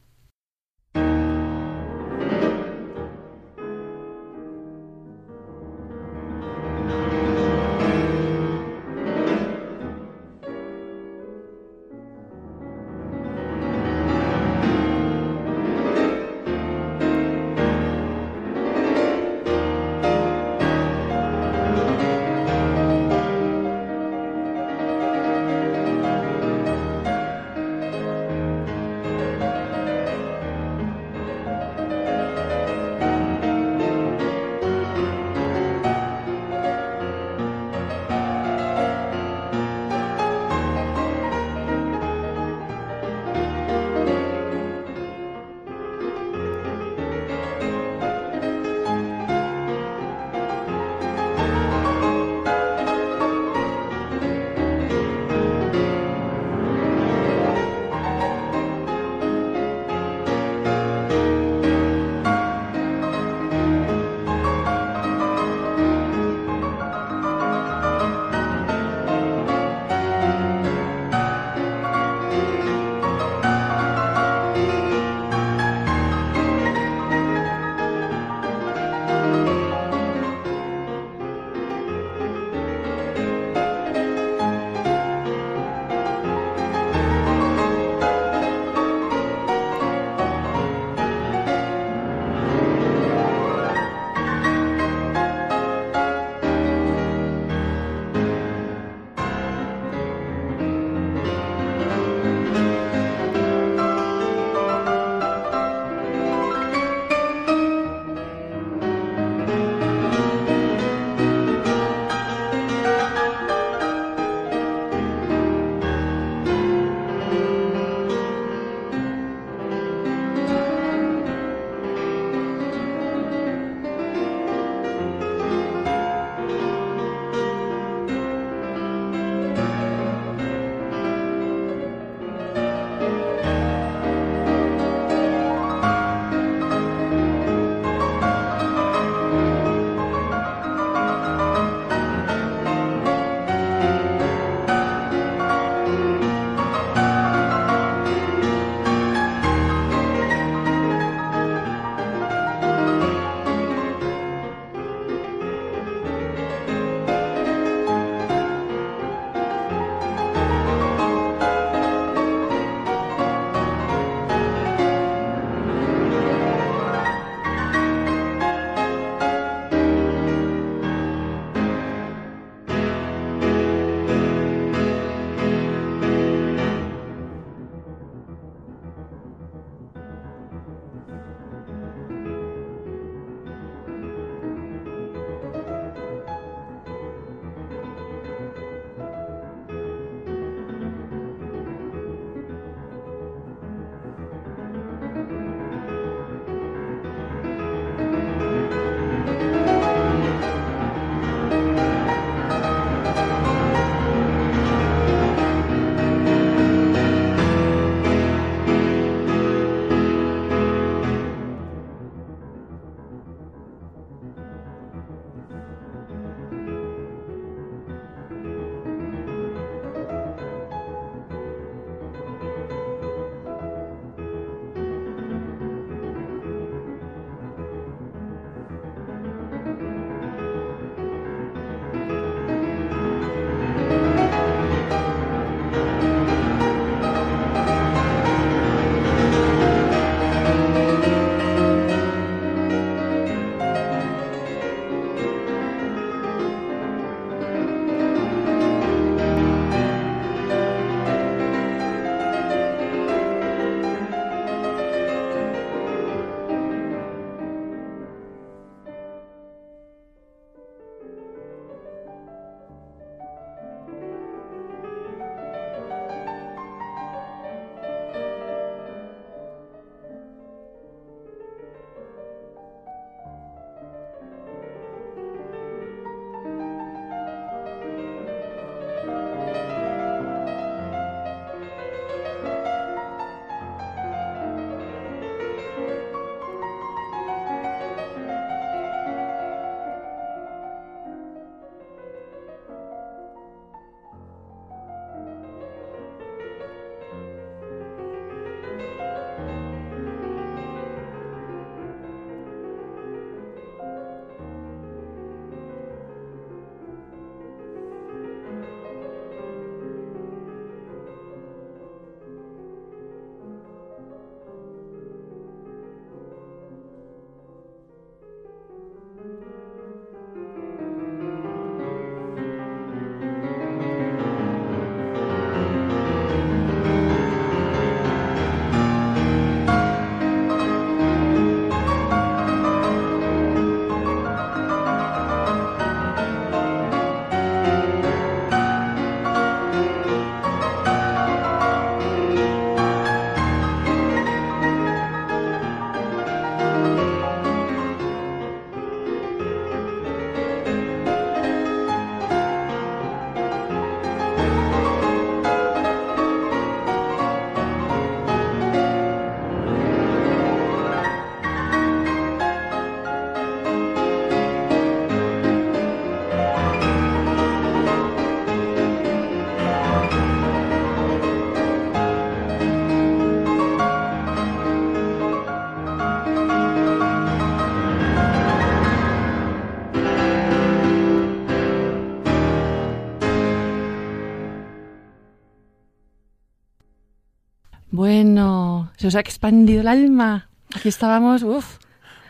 Se 389.09 389.13
os 389.13 389.17
ha 389.17 389.21
expandido 389.21 389.81
el 389.81 389.89
alma. 389.89 390.51
Aquí 390.77 390.91
estábamos, 390.91 391.43
uff. 391.43 391.79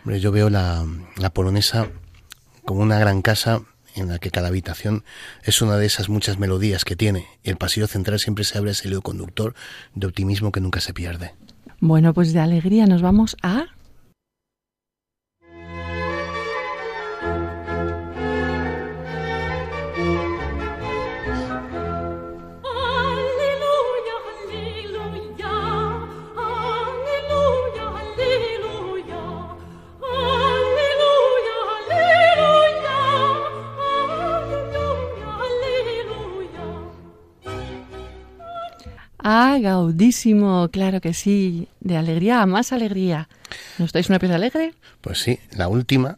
Hombre, 0.04 0.20
yo 0.20 0.30
veo 0.30 0.48
la, 0.48 0.86
la 1.16 1.30
polonesa 1.30 1.88
como 2.64 2.82
una 2.82 3.00
gran 3.00 3.20
casa 3.20 3.62
en 3.96 4.06
la 4.06 4.20
que 4.20 4.30
cada 4.30 4.46
habitación 4.46 5.02
es 5.42 5.60
una 5.60 5.76
de 5.76 5.86
esas 5.86 6.08
muchas 6.08 6.38
melodías 6.38 6.84
que 6.84 6.94
tiene. 6.94 7.26
Y 7.42 7.50
el 7.50 7.56
pasillo 7.56 7.88
central 7.88 8.20
siempre 8.20 8.44
se 8.44 8.58
abre 8.58 8.70
ese 8.70 8.86
hilo 8.86 9.02
conductor 9.02 9.56
de 9.96 10.06
optimismo 10.06 10.52
que 10.52 10.60
nunca 10.60 10.78
se 10.78 10.94
pierde. 10.94 11.34
Bueno, 11.80 12.14
pues 12.14 12.32
de 12.32 12.38
alegría 12.38 12.86
nos 12.86 13.02
vamos 13.02 13.36
a... 13.42 13.64
Ah, 39.30 39.58
gaudísimo, 39.60 40.70
claro 40.70 41.02
que 41.02 41.12
sí. 41.12 41.68
De 41.80 41.98
alegría 41.98 42.40
a 42.40 42.46
más 42.46 42.72
alegría. 42.72 43.28
¿Nos 43.78 43.92
dais 43.92 44.08
una 44.08 44.18
pieza 44.18 44.36
alegre? 44.36 44.72
Pues 45.02 45.18
sí, 45.20 45.38
la 45.54 45.68
última. 45.68 46.16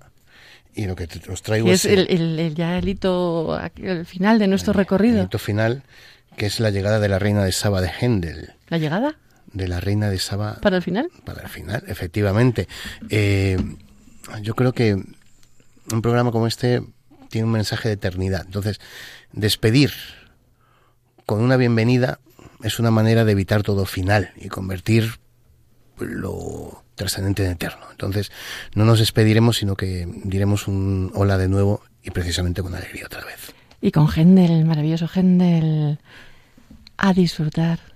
Y 0.76 0.86
lo 0.86 0.94
que 0.94 1.08
te- 1.08 1.28
os 1.32 1.42
traigo 1.42 1.68
es 1.72 1.84
es 1.84 1.92
el, 1.92 2.06
el- 2.08 2.38
el- 2.38 2.54
ya 2.54 2.78
el 2.78 2.88
hito, 2.88 3.58
el 3.76 4.06
final 4.06 4.38
de 4.38 4.46
nuestro 4.46 4.70
el 4.72 4.78
recorrido. 4.78 5.24
hito 5.24 5.40
final, 5.40 5.82
que 6.36 6.46
es 6.46 6.60
la 6.60 6.70
llegada 6.70 7.00
de 7.00 7.08
la 7.08 7.18
reina 7.18 7.42
de 7.44 7.50
Saba 7.50 7.80
de 7.80 7.90
Händel. 8.00 8.52
¿La 8.68 8.78
llegada? 8.78 9.16
De 9.52 9.66
la 9.66 9.80
reina 9.80 10.08
de 10.08 10.18
Saba 10.20 10.58
¿Para 10.62 10.76
el 10.76 10.82
final? 10.84 11.08
para 11.24 11.42
el 11.42 11.48
final, 11.48 11.82
efectivamente. 11.88 12.68
Eh, 13.08 13.58
yo 14.42 14.54
creo 14.54 14.72
que 14.72 14.94
un 14.94 16.02
programa 16.02 16.30
como 16.30 16.46
este 16.46 16.80
tiene 17.28 17.46
un 17.46 17.52
mensaje 17.52 17.88
de 17.88 17.94
eternidad. 17.94 18.42
Entonces, 18.46 18.78
despedir 19.32 19.90
con 21.26 21.42
una 21.42 21.56
bienvenida 21.56 22.20
es 22.62 22.78
una 22.78 22.90
manera 22.90 23.24
de 23.24 23.32
evitar 23.32 23.62
todo 23.62 23.86
final 23.86 24.32
y 24.36 24.48
convertir 24.48 25.20
lo 25.98 26.84
trascendente 26.94 27.44
en 27.44 27.52
eterno. 27.52 27.86
Entonces, 27.90 28.30
no 28.74 28.84
nos 28.84 28.98
despediremos, 28.98 29.58
sino 29.58 29.76
que 29.76 30.06
diremos 30.24 30.68
un 30.68 31.10
hola 31.14 31.38
de 31.38 31.48
nuevo 31.48 31.82
y 32.02 32.10
precisamente 32.10 32.62
con 32.62 32.74
alegría 32.74 33.06
otra 33.06 33.24
vez. 33.24 33.52
Y 33.80 33.90
con 33.92 34.08
Händel, 34.08 34.50
el 34.50 34.64
maravilloso 34.64 35.08
Händel, 35.08 35.98
a 36.96 37.12
disfrutar. 37.12 37.89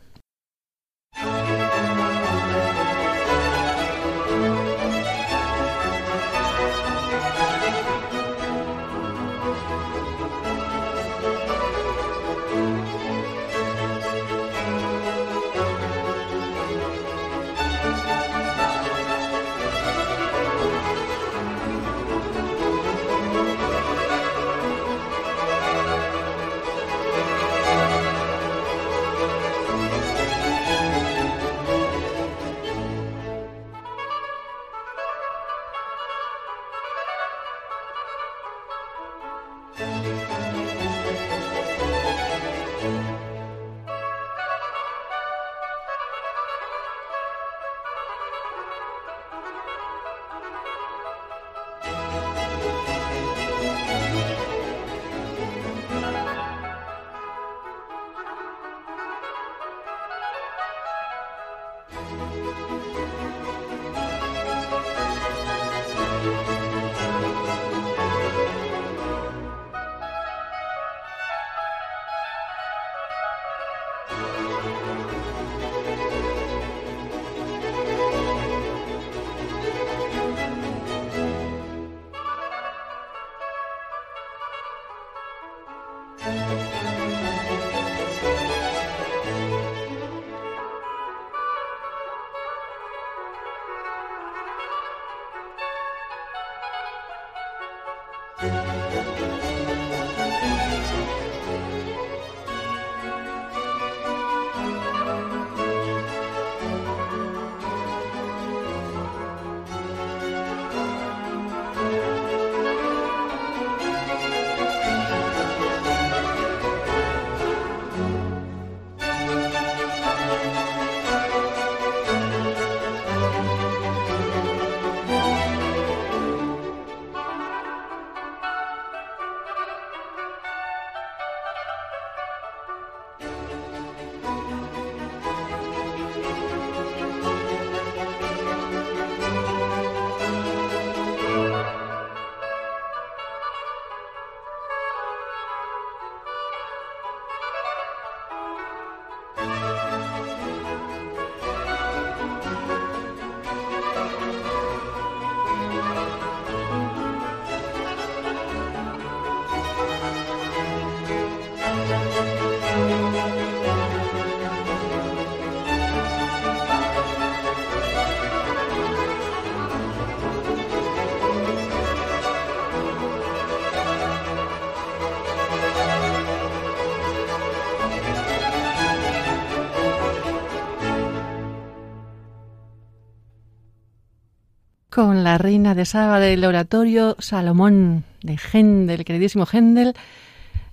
Con 184.94 185.24
la 185.24 185.38
reina 185.38 185.74
de 185.74 185.86
Saba 185.86 186.20
del 186.20 186.44
oratorio 186.44 187.16
Salomón 187.18 188.04
de 188.22 188.38
Händel, 188.38 189.04
queridísimo 189.04 189.44
Händel. 189.44 189.94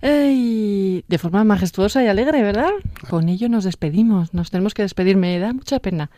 ¡Ey! 0.04 1.04
De 1.08 1.18
forma 1.18 1.44
majestuosa 1.44 2.04
y 2.04 2.08
alegre, 2.08 2.44
¿verdad? 2.44 2.70
Con 3.10 3.30
ello 3.30 3.50
nos 3.50 3.64
despedimos, 3.64 4.32
nos 4.36 4.52
tenemos 4.52 4.76
que 4.76 4.84
despedir. 4.84 5.18
Me 5.18 5.40
da 5.40 5.54
mucha 5.54 5.80
pena, 5.80 6.12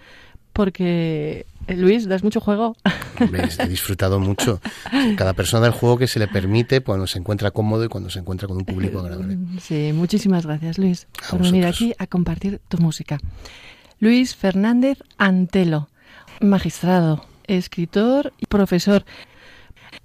porque 0.51 1.45
eh, 1.67 1.77
Luis, 1.77 2.09
das 2.09 2.25
mucho 2.25 2.41
juego. 2.41 2.75
He 3.59 3.67
disfrutado 3.69 4.19
mucho. 4.19 4.59
Cada 5.15 5.31
persona 5.31 5.63
del 5.63 5.71
juego 5.71 5.97
que 5.97 6.07
se 6.07 6.19
le 6.19 6.27
permite 6.27 6.81
cuando 6.81 7.07
se 7.07 7.19
encuentra 7.19 7.51
cómodo 7.51 7.85
y 7.85 7.87
cuando 7.87 8.09
se 8.09 8.19
encuentra 8.19 8.49
con 8.49 8.57
un 8.57 8.65
público 8.65 8.99
agradable. 8.99 9.37
Sí, 9.61 9.91
muchísimas 9.93 10.45
gracias, 10.45 10.77
Luis, 10.77 11.07
A 11.25 11.31
por 11.31 11.41
venir 11.41 11.65
aquí 11.65 11.93
a 11.97 12.07
compartir 12.07 12.59
tu 12.67 12.79
música. 12.79 13.19
Luis 13.99 14.35
Fernández 14.35 15.01
Antelo, 15.17 15.87
magistrado, 16.41 17.25
escritor 17.47 18.33
y 18.37 18.45
profesor. 18.45 19.05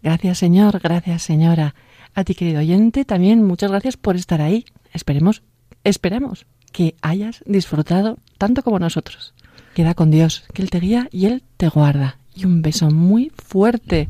Gracias, 0.02 0.38
señor, 0.38 0.80
gracias, 0.80 1.22
señora. 1.22 1.74
A 2.14 2.24
ti, 2.24 2.34
querido 2.34 2.60
oyente, 2.60 3.04
también 3.04 3.44
muchas 3.44 3.70
gracias 3.70 3.96
por 3.96 4.16
estar 4.16 4.40
ahí. 4.40 4.64
Esperemos, 4.92 5.42
esperamos 5.84 6.46
que 6.72 6.96
hayas 7.02 7.42
disfrutado 7.46 8.18
tanto 8.38 8.62
como 8.62 8.78
nosotros. 8.78 9.34
Queda 9.74 9.94
con 9.94 10.10
Dios, 10.10 10.44
que 10.54 10.62
Él 10.62 10.70
te 10.70 10.80
guía 10.80 11.08
y 11.12 11.26
Él 11.26 11.44
te 11.56 11.68
guarda. 11.68 12.18
Y 12.34 12.44
un 12.44 12.62
beso 12.62 12.90
muy 12.90 13.32
fuerte. 13.36 14.08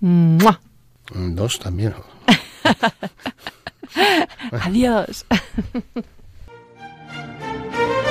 ¡Mua! 0.00 0.60
Dos 1.14 1.58
también. 1.58 1.94
Adiós. 4.52 5.24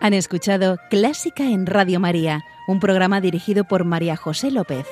Han 0.00 0.14
escuchado 0.14 0.78
Clásica 0.90 1.44
en 1.44 1.66
Radio 1.66 1.98
María, 1.98 2.44
un 2.68 2.78
programa 2.78 3.20
dirigido 3.20 3.64
por 3.64 3.84
María 3.84 4.16
José 4.16 4.50
López. 4.50 4.86